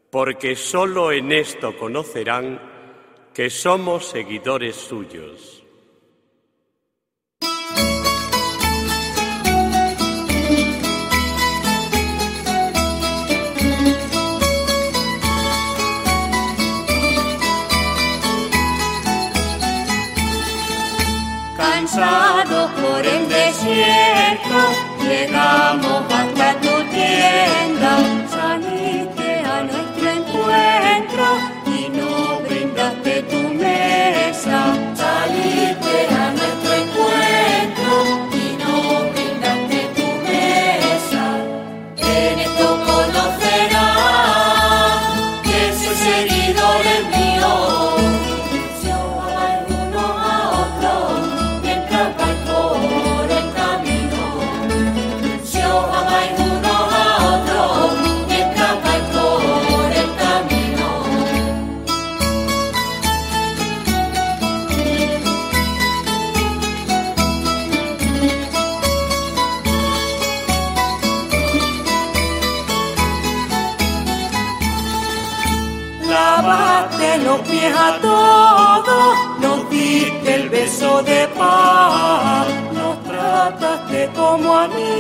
porque 0.10 0.56
sólo 0.56 1.12
en 1.12 1.32
esto 1.32 1.78
conocerán 1.78 2.60
que 3.34 3.50
somos 3.50 4.08
seguidores 4.08 4.76
suyos. 4.76 5.57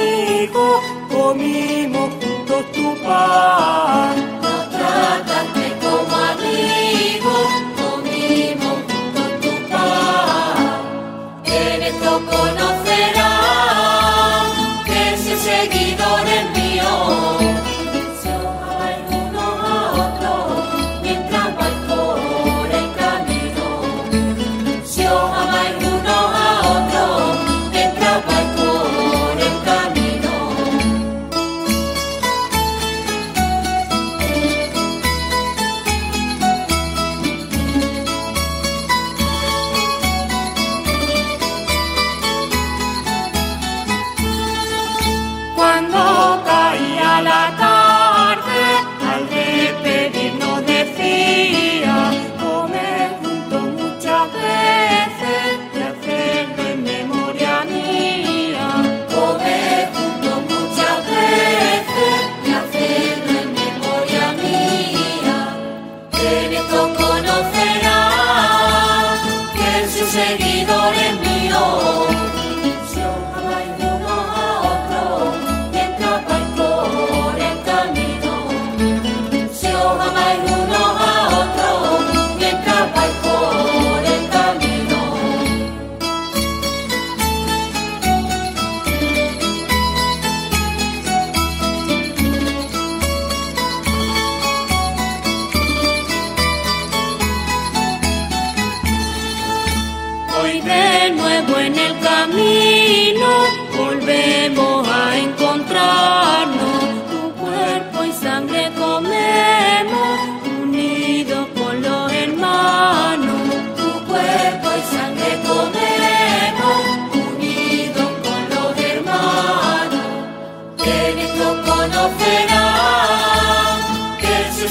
Amigos, 0.07 0.83
comimos 1.09 2.09
juntos 2.21 2.65
tu 2.73 2.95
paz. 3.03 4.15
Nos 4.41 4.69
trataste 4.69 5.56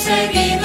Sevi 0.07 0.56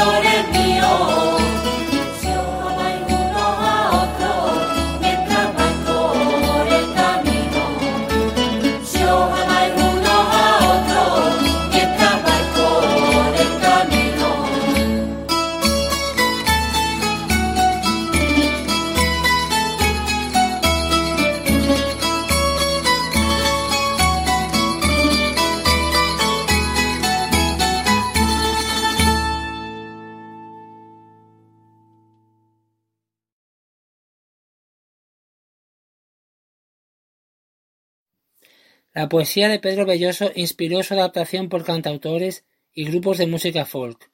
La 39.02 39.10
poesía 39.10 39.50
de 39.50 39.58
Pedro 39.58 39.88
Belloso 39.88 40.32
inspiró 40.36 40.84
su 40.84 40.94
adaptación 40.94 41.50
por 41.50 41.66
cantautores 41.66 42.46
y 42.72 42.86
grupos 42.86 43.18
de 43.18 43.26
música 43.26 43.66
folk. 43.66 44.12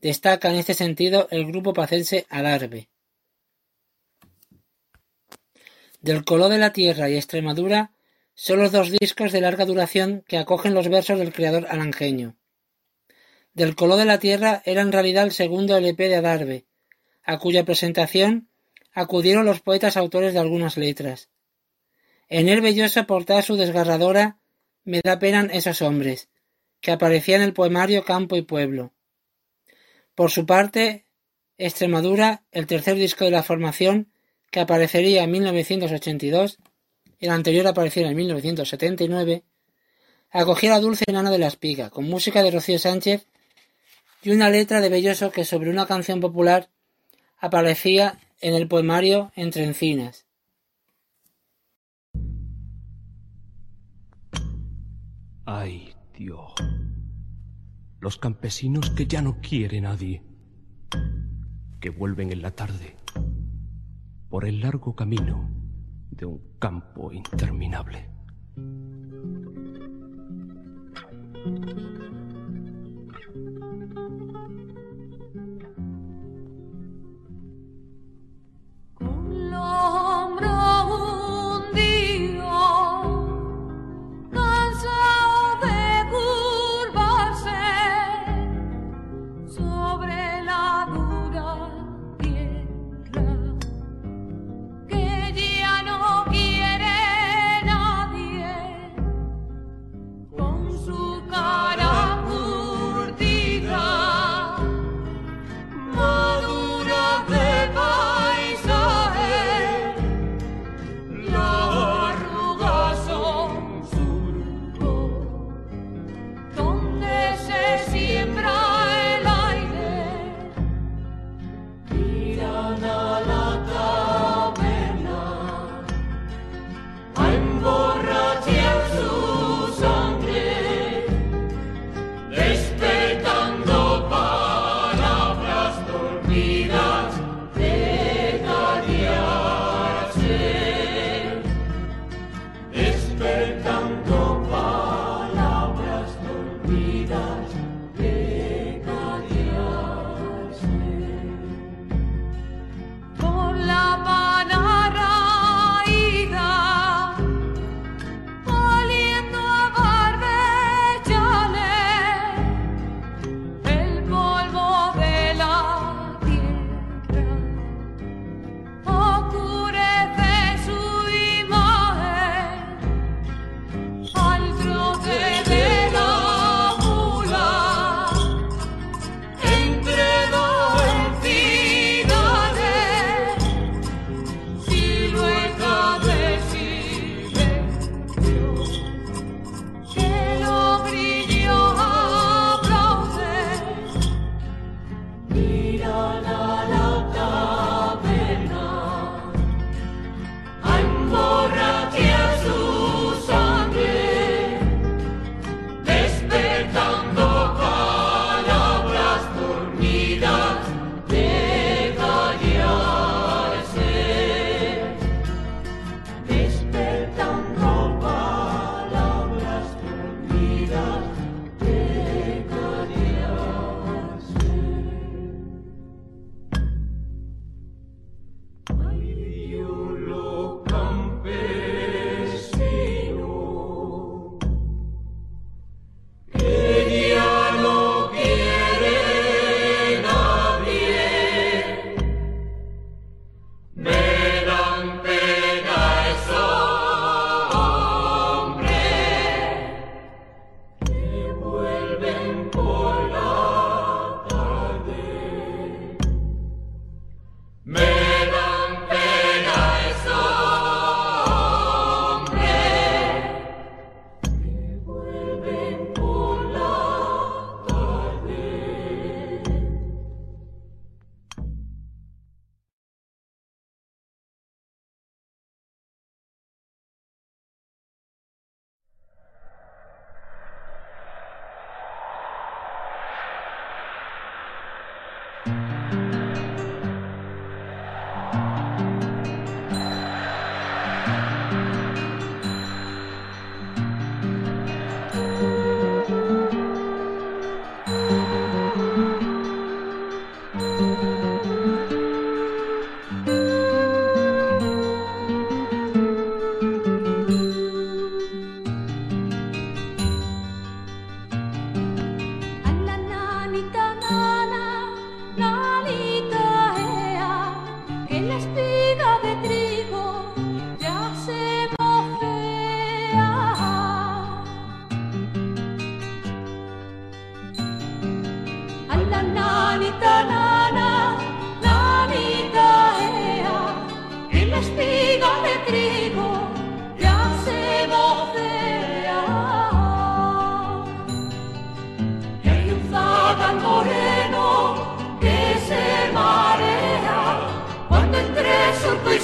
Destaca 0.00 0.50
en 0.50 0.56
este 0.56 0.74
sentido 0.74 1.28
el 1.30 1.46
grupo 1.46 1.72
pacense 1.72 2.26
Alarbe. 2.28 2.88
Del 6.00 6.24
color 6.24 6.50
de 6.50 6.58
la 6.58 6.72
tierra 6.72 7.08
y 7.08 7.14
Extremadura 7.14 7.92
son 8.34 8.58
los 8.58 8.72
dos 8.72 8.90
discos 8.90 9.30
de 9.30 9.42
larga 9.42 9.64
duración 9.64 10.24
que 10.26 10.38
acogen 10.38 10.74
los 10.74 10.88
versos 10.88 11.20
del 11.20 11.32
creador 11.32 11.68
alangeño. 11.68 12.34
Del 13.54 13.76
color 13.76 13.96
de 13.96 14.06
la 14.06 14.18
tierra 14.18 14.60
era 14.64 14.80
en 14.80 14.90
realidad 14.90 15.22
el 15.22 15.30
segundo 15.30 15.76
LP 15.76 16.08
de 16.08 16.16
Adarve, 16.16 16.64
a 17.22 17.38
cuya 17.38 17.64
presentación 17.64 18.48
acudieron 18.92 19.46
los 19.46 19.60
poetas 19.60 19.96
autores 19.96 20.32
de 20.32 20.40
algunas 20.40 20.76
letras. 20.76 21.28
En 22.28 22.48
él 22.48 22.60
Belloso 22.60 23.00
aportaba 23.00 23.42
su 23.42 23.56
desgarradora 23.56 24.38
Me 24.84 25.00
da 25.02 25.18
pena 25.18 25.48
esos 25.52 25.82
hombres, 25.82 26.28
que 26.80 26.92
aparecía 26.92 27.36
en 27.36 27.42
el 27.42 27.52
poemario 27.52 28.04
Campo 28.04 28.36
y 28.36 28.42
Pueblo. 28.42 28.92
Por 30.14 30.30
su 30.30 30.46
parte, 30.46 31.06
Extremadura, 31.58 32.44
el 32.52 32.66
tercer 32.66 32.96
disco 32.96 33.24
de 33.24 33.30
la 33.30 33.42
formación, 33.42 34.12
que 34.50 34.60
aparecería 34.60 35.22
en 35.22 35.30
1982, 35.30 36.58
el 37.18 37.30
anterior 37.30 37.66
apareciera 37.66 38.10
en 38.10 38.16
1979, 38.16 39.44
acogía 40.30 40.70
la 40.70 40.80
dulce 40.80 41.04
enana 41.06 41.30
de 41.30 41.38
la 41.38 41.46
espiga, 41.46 41.90
con 41.90 42.04
música 42.04 42.42
de 42.42 42.50
Rocío 42.50 42.78
Sánchez 42.78 43.26
y 44.22 44.30
una 44.30 44.50
letra 44.50 44.80
de 44.80 44.88
Belloso 44.88 45.30
que 45.30 45.44
sobre 45.44 45.70
una 45.70 45.86
canción 45.86 46.20
popular 46.20 46.68
aparecía 47.38 48.18
en 48.40 48.54
el 48.54 48.68
poemario 48.68 49.32
Entre 49.34 49.64
encinas. 49.64 50.25
Ay, 55.48 55.94
Dios. 56.12 56.54
Los 58.00 58.18
campesinos 58.18 58.90
que 58.90 59.06
ya 59.06 59.22
no 59.22 59.40
quiere 59.40 59.80
nadie, 59.80 60.24
que 61.78 61.90
vuelven 61.90 62.32
en 62.32 62.42
la 62.42 62.50
tarde 62.50 62.96
por 64.28 64.44
el 64.44 64.58
largo 64.58 64.96
camino 64.96 65.48
de 66.10 66.26
un 66.26 66.42
campo 66.58 67.12
interminable. 67.12 68.10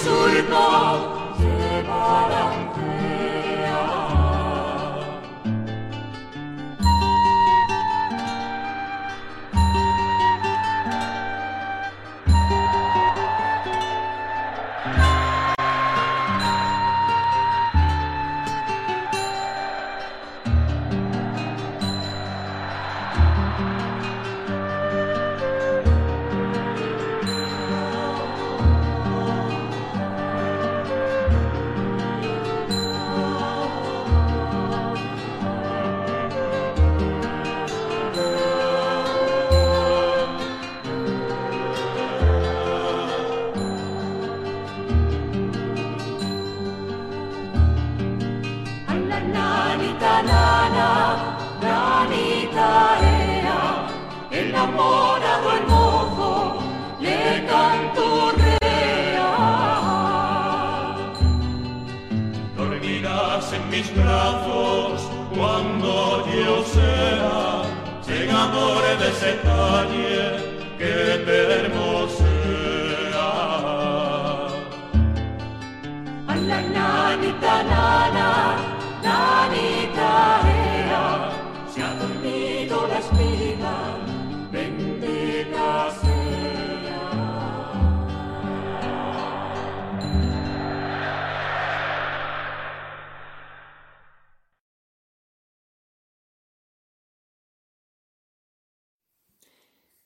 sul 0.02 0.34
bal, 0.50 0.98
je 1.38 2.61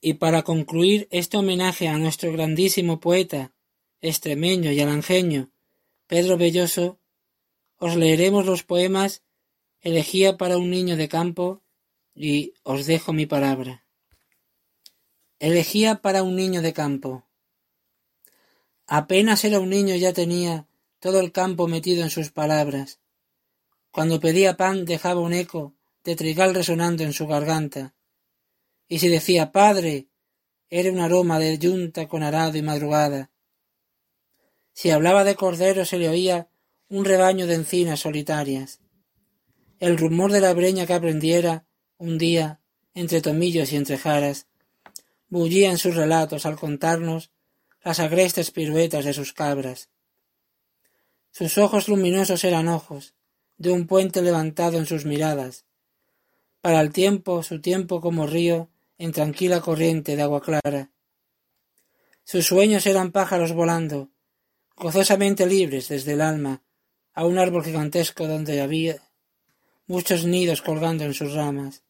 Y 0.08 0.14
para 0.14 0.44
concluir 0.44 1.08
este 1.10 1.36
homenaje 1.36 1.88
a 1.88 1.98
nuestro 1.98 2.30
grandísimo 2.30 3.00
poeta, 3.00 3.52
extremeño 4.00 4.70
y 4.70 4.80
alangeño, 4.80 5.50
Pedro 6.06 6.36
Belloso, 6.36 7.00
os 7.76 7.96
leeremos 7.96 8.46
los 8.46 8.62
poemas 8.62 9.24
Elegía 9.80 10.36
para 10.36 10.58
un 10.58 10.70
niño 10.70 10.96
de 10.96 11.08
campo 11.08 11.64
y 12.14 12.54
Os 12.62 12.86
dejo 12.86 13.12
mi 13.12 13.26
palabra. 13.26 13.84
Elegía 15.40 16.02
para 16.02 16.22
un 16.22 16.36
niño 16.36 16.62
de 16.62 16.72
campo. 16.72 17.24
Apenas 18.86 19.44
era 19.44 19.58
un 19.58 19.70
niño 19.70 19.96
ya 19.96 20.12
tenía 20.12 20.68
todo 21.00 21.18
el 21.18 21.32
campo 21.32 21.66
metido 21.66 22.04
en 22.04 22.10
sus 22.10 22.30
palabras. 22.30 23.00
Cuando 23.90 24.20
pedía 24.20 24.56
pan 24.56 24.84
dejaba 24.84 25.20
un 25.20 25.32
eco 25.32 25.74
de 26.04 26.14
trigal 26.14 26.54
resonando 26.54 27.02
en 27.02 27.12
su 27.12 27.26
garganta 27.26 27.95
y 28.88 28.98
si 28.98 29.08
decía 29.08 29.52
Padre, 29.52 30.08
era 30.70 30.90
un 30.90 31.00
aroma 31.00 31.38
de 31.38 31.58
yunta 31.58 32.08
con 32.08 32.22
arado 32.22 32.56
y 32.56 32.62
madrugada. 32.62 33.30
Si 34.72 34.90
hablaba 34.90 35.24
de 35.24 35.34
cordero 35.34 35.84
se 35.84 35.98
le 35.98 36.08
oía 36.08 36.48
un 36.88 37.04
rebaño 37.04 37.46
de 37.46 37.54
encinas 37.54 38.00
solitarias. 38.00 38.80
El 39.78 39.98
rumor 39.98 40.32
de 40.32 40.40
la 40.40 40.54
breña 40.54 40.86
que 40.86 40.94
aprendiera 40.94 41.66
un 41.98 42.18
día 42.18 42.60
entre 42.94 43.20
tomillos 43.20 43.72
y 43.72 43.76
entre 43.76 43.98
jaras 43.98 44.46
bullía 45.28 45.70
en 45.70 45.78
sus 45.78 45.94
relatos 45.94 46.46
al 46.46 46.56
contarnos 46.56 47.32
las 47.82 48.00
agrestes 48.00 48.50
piruetas 48.50 49.04
de 49.04 49.12
sus 49.12 49.32
cabras. 49.32 49.90
Sus 51.30 51.58
ojos 51.58 51.88
luminosos 51.88 52.44
eran 52.44 52.68
ojos 52.68 53.14
de 53.58 53.70
un 53.70 53.86
puente 53.86 54.22
levantado 54.22 54.78
en 54.78 54.86
sus 54.86 55.04
miradas. 55.04 55.66
Para 56.60 56.80
el 56.80 56.92
tiempo, 56.92 57.42
su 57.42 57.60
tiempo 57.60 58.00
como 58.00 58.26
río, 58.26 58.70
en 58.98 59.12
tranquila 59.12 59.60
corriente 59.60 60.16
de 60.16 60.22
agua 60.22 60.40
clara. 60.40 60.90
Sus 62.24 62.46
sueños 62.46 62.86
eran 62.86 63.12
pájaros 63.12 63.52
volando, 63.52 64.10
gozosamente 64.76 65.46
libres 65.46 65.88
desde 65.88 66.12
el 66.12 66.20
alma, 66.20 66.62
a 67.12 67.24
un 67.24 67.38
árbol 67.38 67.64
gigantesco 67.64 68.26
donde 68.26 68.60
había 68.60 68.96
muchos 69.86 70.24
nidos 70.24 70.62
colgando 70.62 71.04
en 71.04 71.14
sus 71.14 71.32
ramas. 71.32 71.82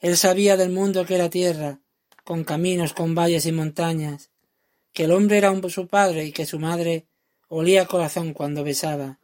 Él 0.00 0.16
sabía 0.16 0.56
del 0.56 0.70
mundo 0.70 1.06
que 1.06 1.14
era 1.14 1.30
tierra, 1.30 1.80
con 2.24 2.44
caminos, 2.44 2.92
con 2.92 3.14
valles 3.14 3.46
y 3.46 3.52
montañas, 3.52 4.30
que 4.92 5.04
el 5.04 5.12
hombre 5.12 5.38
era 5.38 5.52
su 5.68 5.88
padre 5.88 6.24
y 6.24 6.32
que 6.32 6.46
su 6.46 6.58
madre 6.58 7.06
olía 7.48 7.86
corazón 7.86 8.32
cuando 8.32 8.64
besaba. 8.64 9.18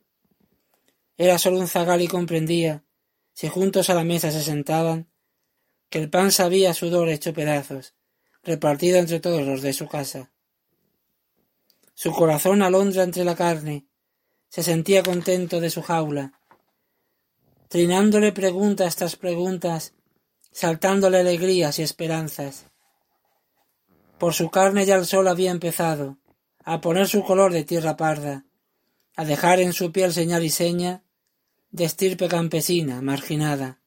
Era 1.17 1.39
solo 1.39 1.59
un 1.59 1.69
zagal 1.69 2.01
y 2.03 2.09
comprendía, 2.09 2.85
si 3.35 3.49
juntos 3.49 3.91
a 3.91 3.95
la 3.95 4.05
mesa 4.05 4.31
se 4.31 4.43
sentaban, 4.43 5.10
que 5.91 5.99
el 5.99 6.09
pan 6.09 6.33
sabía 6.33 6.73
sudor 6.73 7.09
hecho 7.09 7.35
pedazos, 7.35 7.95
repartido 8.43 8.99
entre 8.99 9.21
todos 9.21 9.47
los 9.47 9.61
de 9.61 9.73
su 9.73 9.89
casa. 9.89 10.31
Su 11.95 12.13
corazón 12.13 12.63
alondra 12.63 13.03
entre 13.03 13.25
la 13.25 13.35
carne, 13.37 13.87
se 14.49 14.63
sentía 14.63 15.03
contento 15.03 15.61
de 15.61 15.71
su 15.71 15.83
jaula, 15.83 16.41
trinándole 17.69 18.33
preguntas 18.33 18.97
tras 18.97 19.17
preguntas, 19.17 19.93
saltándole 20.51 21.19
alegrías 21.19 21.79
y 21.79 21.83
esperanzas. 21.83 22.67
Por 24.19 24.35
su 24.35 24.51
carne 24.51 24.87
ya 24.87 24.97
el 24.97 25.07
sol 25.07 25.29
había 25.29 25.51
empezado 25.51 26.19
a 26.65 26.81
poner 26.81 27.09
su 27.09 27.25
color 27.25 27.53
de 27.53 27.65
tierra 27.65 27.97
parda, 27.97 28.45
a 29.17 29.25
dejar 29.25 29.61
en 29.61 29.73
su 29.73 29.93
piel 29.93 30.13
señal 30.13 30.45
y 30.45 30.51
seña 30.51 31.03
de 31.71 31.85
estirpe 31.85 32.29
campesina, 32.29 33.01
marginada. 33.03 33.80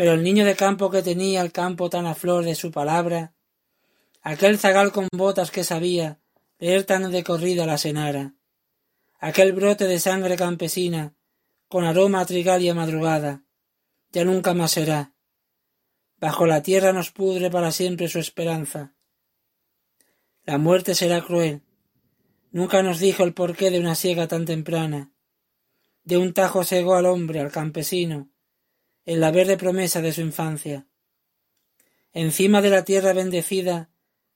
Pero 0.00 0.14
el 0.14 0.22
niño 0.22 0.46
de 0.46 0.56
campo 0.56 0.90
que 0.90 1.02
tenía 1.02 1.42
el 1.42 1.52
campo 1.52 1.90
tan 1.90 2.06
a 2.06 2.14
flor 2.14 2.42
de 2.42 2.54
su 2.54 2.70
palabra, 2.70 3.34
aquel 4.22 4.58
zagal 4.58 4.92
con 4.92 5.08
botas 5.12 5.50
que 5.50 5.62
sabía 5.62 6.18
leer 6.58 6.84
tan 6.84 7.10
de 7.12 7.22
corrido 7.22 7.64
a 7.64 7.66
la 7.66 7.76
senara, 7.76 8.32
aquel 9.18 9.52
brote 9.52 9.86
de 9.86 10.00
sangre 10.00 10.36
campesina 10.36 11.14
con 11.68 11.84
aroma 11.84 12.20
a 12.20 12.24
trigal 12.24 12.62
y 12.62 12.70
a 12.70 12.74
madrugada, 12.74 13.44
ya 14.10 14.24
nunca 14.24 14.54
más 14.54 14.70
será. 14.70 15.12
Bajo 16.18 16.46
la 16.46 16.62
tierra 16.62 16.94
nos 16.94 17.10
pudre 17.10 17.50
para 17.50 17.70
siempre 17.70 18.08
su 18.08 18.20
esperanza. 18.20 18.94
La 20.46 20.56
muerte 20.56 20.94
será 20.94 21.20
cruel. 21.20 21.60
Nunca 22.52 22.82
nos 22.82 23.00
dijo 23.00 23.22
el 23.22 23.34
porqué 23.34 23.70
de 23.70 23.80
una 23.80 23.94
siega 23.94 24.28
tan 24.28 24.46
temprana. 24.46 25.12
De 26.04 26.16
un 26.16 26.32
tajo 26.32 26.64
cegó 26.64 26.94
al 26.94 27.04
hombre, 27.04 27.40
al 27.40 27.52
campesino, 27.52 28.29
en 29.10 29.18
la 29.18 29.32
verde 29.32 29.56
promesa 29.56 30.00
de 30.00 30.12
su 30.12 30.20
infancia. 30.20 30.86
Encima 32.12 32.62
de 32.62 32.70
la 32.70 32.84
tierra 32.84 33.12
bendecida 33.12 33.90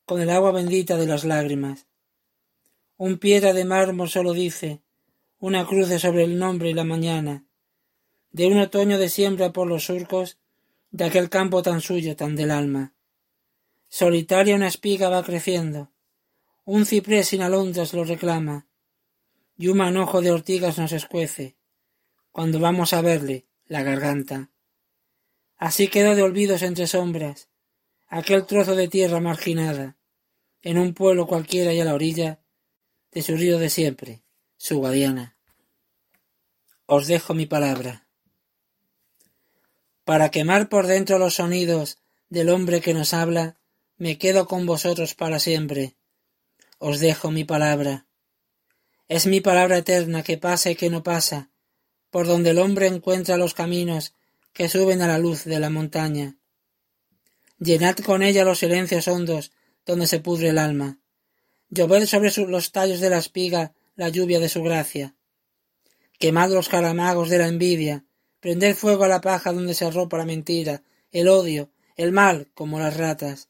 con 0.05 0.21
el 0.21 0.31
agua 0.31 0.51
bendita 0.51 0.97
de 0.97 1.07
las 1.07 1.23
lágrimas. 1.23 1.87
Un 2.97 3.19
piedra 3.19 3.53
de 3.53 3.65
mármol 3.65 4.11
solo 4.11 4.33
dice, 4.33 4.83
una 5.39 5.65
cruz 5.65 5.91
sobre 6.03 6.25
el 6.25 6.41
nombre 6.41 6.71
y 6.71 6.75
la 6.75 6.83
mañana, 6.83 7.45
de 8.33 8.49
un 8.49 8.59
otoño 8.59 8.99
de 8.99 9.09
siembra 9.09 9.53
por 9.53 9.69
los 9.69 9.85
surcos 9.85 10.39
de 10.91 11.05
aquel 11.05 11.31
campo 11.31 11.63
tan 11.63 11.81
suyo, 11.81 12.17
tan 12.17 12.35
del 12.35 12.51
alma. 12.51 12.95
Solitaria 13.89 14.57
una 14.57 14.67
espiga 14.67 15.09
va 15.09 15.23
creciendo, 15.23 15.93
un 16.65 16.85
ciprés 16.85 17.29
sin 17.29 17.43
alondras 17.43 17.95
lo 17.95 18.03
reclama, 18.03 18.67
y 19.57 19.69
un 19.69 19.77
manojo 19.77 20.21
de 20.21 20.33
ortigas 20.33 20.79
nos 20.79 20.91
escuece, 20.91 21.55
cuando 22.33 22.59
vamos 22.59 22.93
a 22.93 23.03
verle 23.03 23.47
la 23.69 23.85
garganta. 23.85 24.51
Así 25.57 25.89
quedó 25.89 26.15
de 26.15 26.23
olvidos 26.23 26.63
entre 26.63 26.87
sombras 26.87 27.49
aquel 28.09 28.47
trozo 28.47 28.77
de 28.77 28.87
tierra 28.87 29.19
marginada, 29.19 29.97
en 30.63 30.79
un 30.79 30.95
pueblo 30.95 31.27
cualquiera 31.27 31.73
y 31.73 31.81
a 31.81 31.85
la 31.85 31.95
orilla 31.95 32.39
de 33.11 33.23
su 33.23 33.37
río 33.37 33.59
de 33.59 33.71
siempre, 33.71 34.23
su 34.57 34.79
Guadiana. 34.79 35.37
Os 36.87 37.09
dejo 37.09 37.35
mi 37.35 37.47
palabra. 37.47 38.07
Para 40.05 40.31
quemar 40.31 40.69
por 40.69 40.87
dentro 40.87 41.19
los 41.19 41.35
sonidos 41.35 41.99
del 42.29 42.51
hombre 42.51 42.81
que 42.81 42.95
nos 42.95 43.15
habla, 43.15 43.59
me 43.97 44.17
quedo 44.17 44.47
con 44.47 44.65
vosotros 44.65 45.15
para 45.15 45.41
siempre. 45.41 45.97
Os 46.79 47.01
dejo 47.01 47.33
mi 47.33 47.45
palabra. 47.45 48.07
Es 49.09 49.27
mi 49.27 49.41
palabra 49.41 49.79
eterna 49.79 50.23
que 50.23 50.39
pasa 50.39 50.71
y 50.71 50.77
que 50.77 50.89
no 50.89 51.03
pasa, 51.03 51.51
por 52.11 52.27
donde 52.27 52.51
el 52.51 52.59
hombre 52.59 52.87
encuentra 52.87 53.37
los 53.37 53.55
caminos 53.55 54.15
que 54.55 54.69
suben 54.69 55.03
a 55.03 55.09
la 55.09 55.19
luz 55.19 55.45
de 55.45 55.59
la 55.59 55.69
montaña. 55.69 56.39
Llenad 57.59 57.97
con 57.97 58.23
ella 58.23 58.45
los 58.45 58.61
silencios 58.61 59.09
hondos 59.09 59.51
donde 59.85 60.07
se 60.07 60.21
pudre 60.21 60.49
el 60.49 60.59
alma. 60.59 61.01
Lloved 61.71 62.07
sobre 62.07 62.31
los 62.47 62.71
tallos 62.71 63.01
de 63.01 63.11
la 63.11 63.19
espiga 63.19 63.75
la 63.97 64.09
lluvia 64.09 64.39
de 64.39 64.49
su 64.49 64.63
gracia. 64.63 65.17
Quemad 66.19 66.51
los 66.51 66.69
calamagos 66.69 67.29
de 67.31 67.39
la 67.39 67.49
envidia, 67.49 68.05
prended 68.39 68.77
fuego 68.77 69.05
a 69.05 69.09
la 69.09 69.21
paja 69.21 69.53
donde 69.53 69.75
se 69.75 69.87
arropa 69.87 70.19
la 70.19 70.25
mentira, 70.25 70.83
el 71.11 71.29
odio, 71.29 71.71
el 71.97 72.13
mal, 72.13 72.49
como 72.55 72.79
las 72.79 72.97
ratas. 72.97 73.49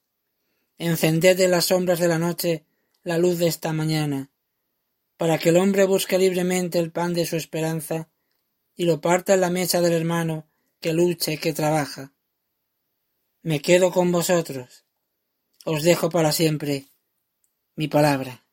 Encended 0.78 1.38
en 1.38 1.50
las 1.50 1.66
sombras 1.66 1.98
de 1.98 2.08
la 2.08 2.18
noche 2.18 2.64
la 3.02 3.18
luz 3.18 3.38
de 3.38 3.48
esta 3.48 3.74
mañana, 3.74 4.30
para 5.18 5.36
que 5.38 5.50
el 5.50 5.58
hombre 5.58 5.84
busque 5.84 6.18
libremente 6.18 6.78
el 6.78 6.90
pan 6.90 7.12
de 7.12 7.26
su 7.26 7.36
esperanza 7.36 8.08
y 8.74 8.84
lo 8.86 9.02
parta 9.02 9.34
en 9.34 9.42
la 9.42 9.50
mesa 9.50 9.82
del 9.82 9.92
hermano 9.92 10.48
que 10.84 10.92
lucha 10.92 11.32
y 11.32 11.38
que 11.38 11.54
trabaja. 11.54 12.12
Me 13.40 13.62
quedo 13.62 13.90
con 13.90 14.12
vosotros. 14.12 14.84
Os 15.64 15.82
dejo 15.82 16.10
para 16.10 16.30
siempre 16.30 16.84
mi 17.74 17.88
palabra. 17.88 18.43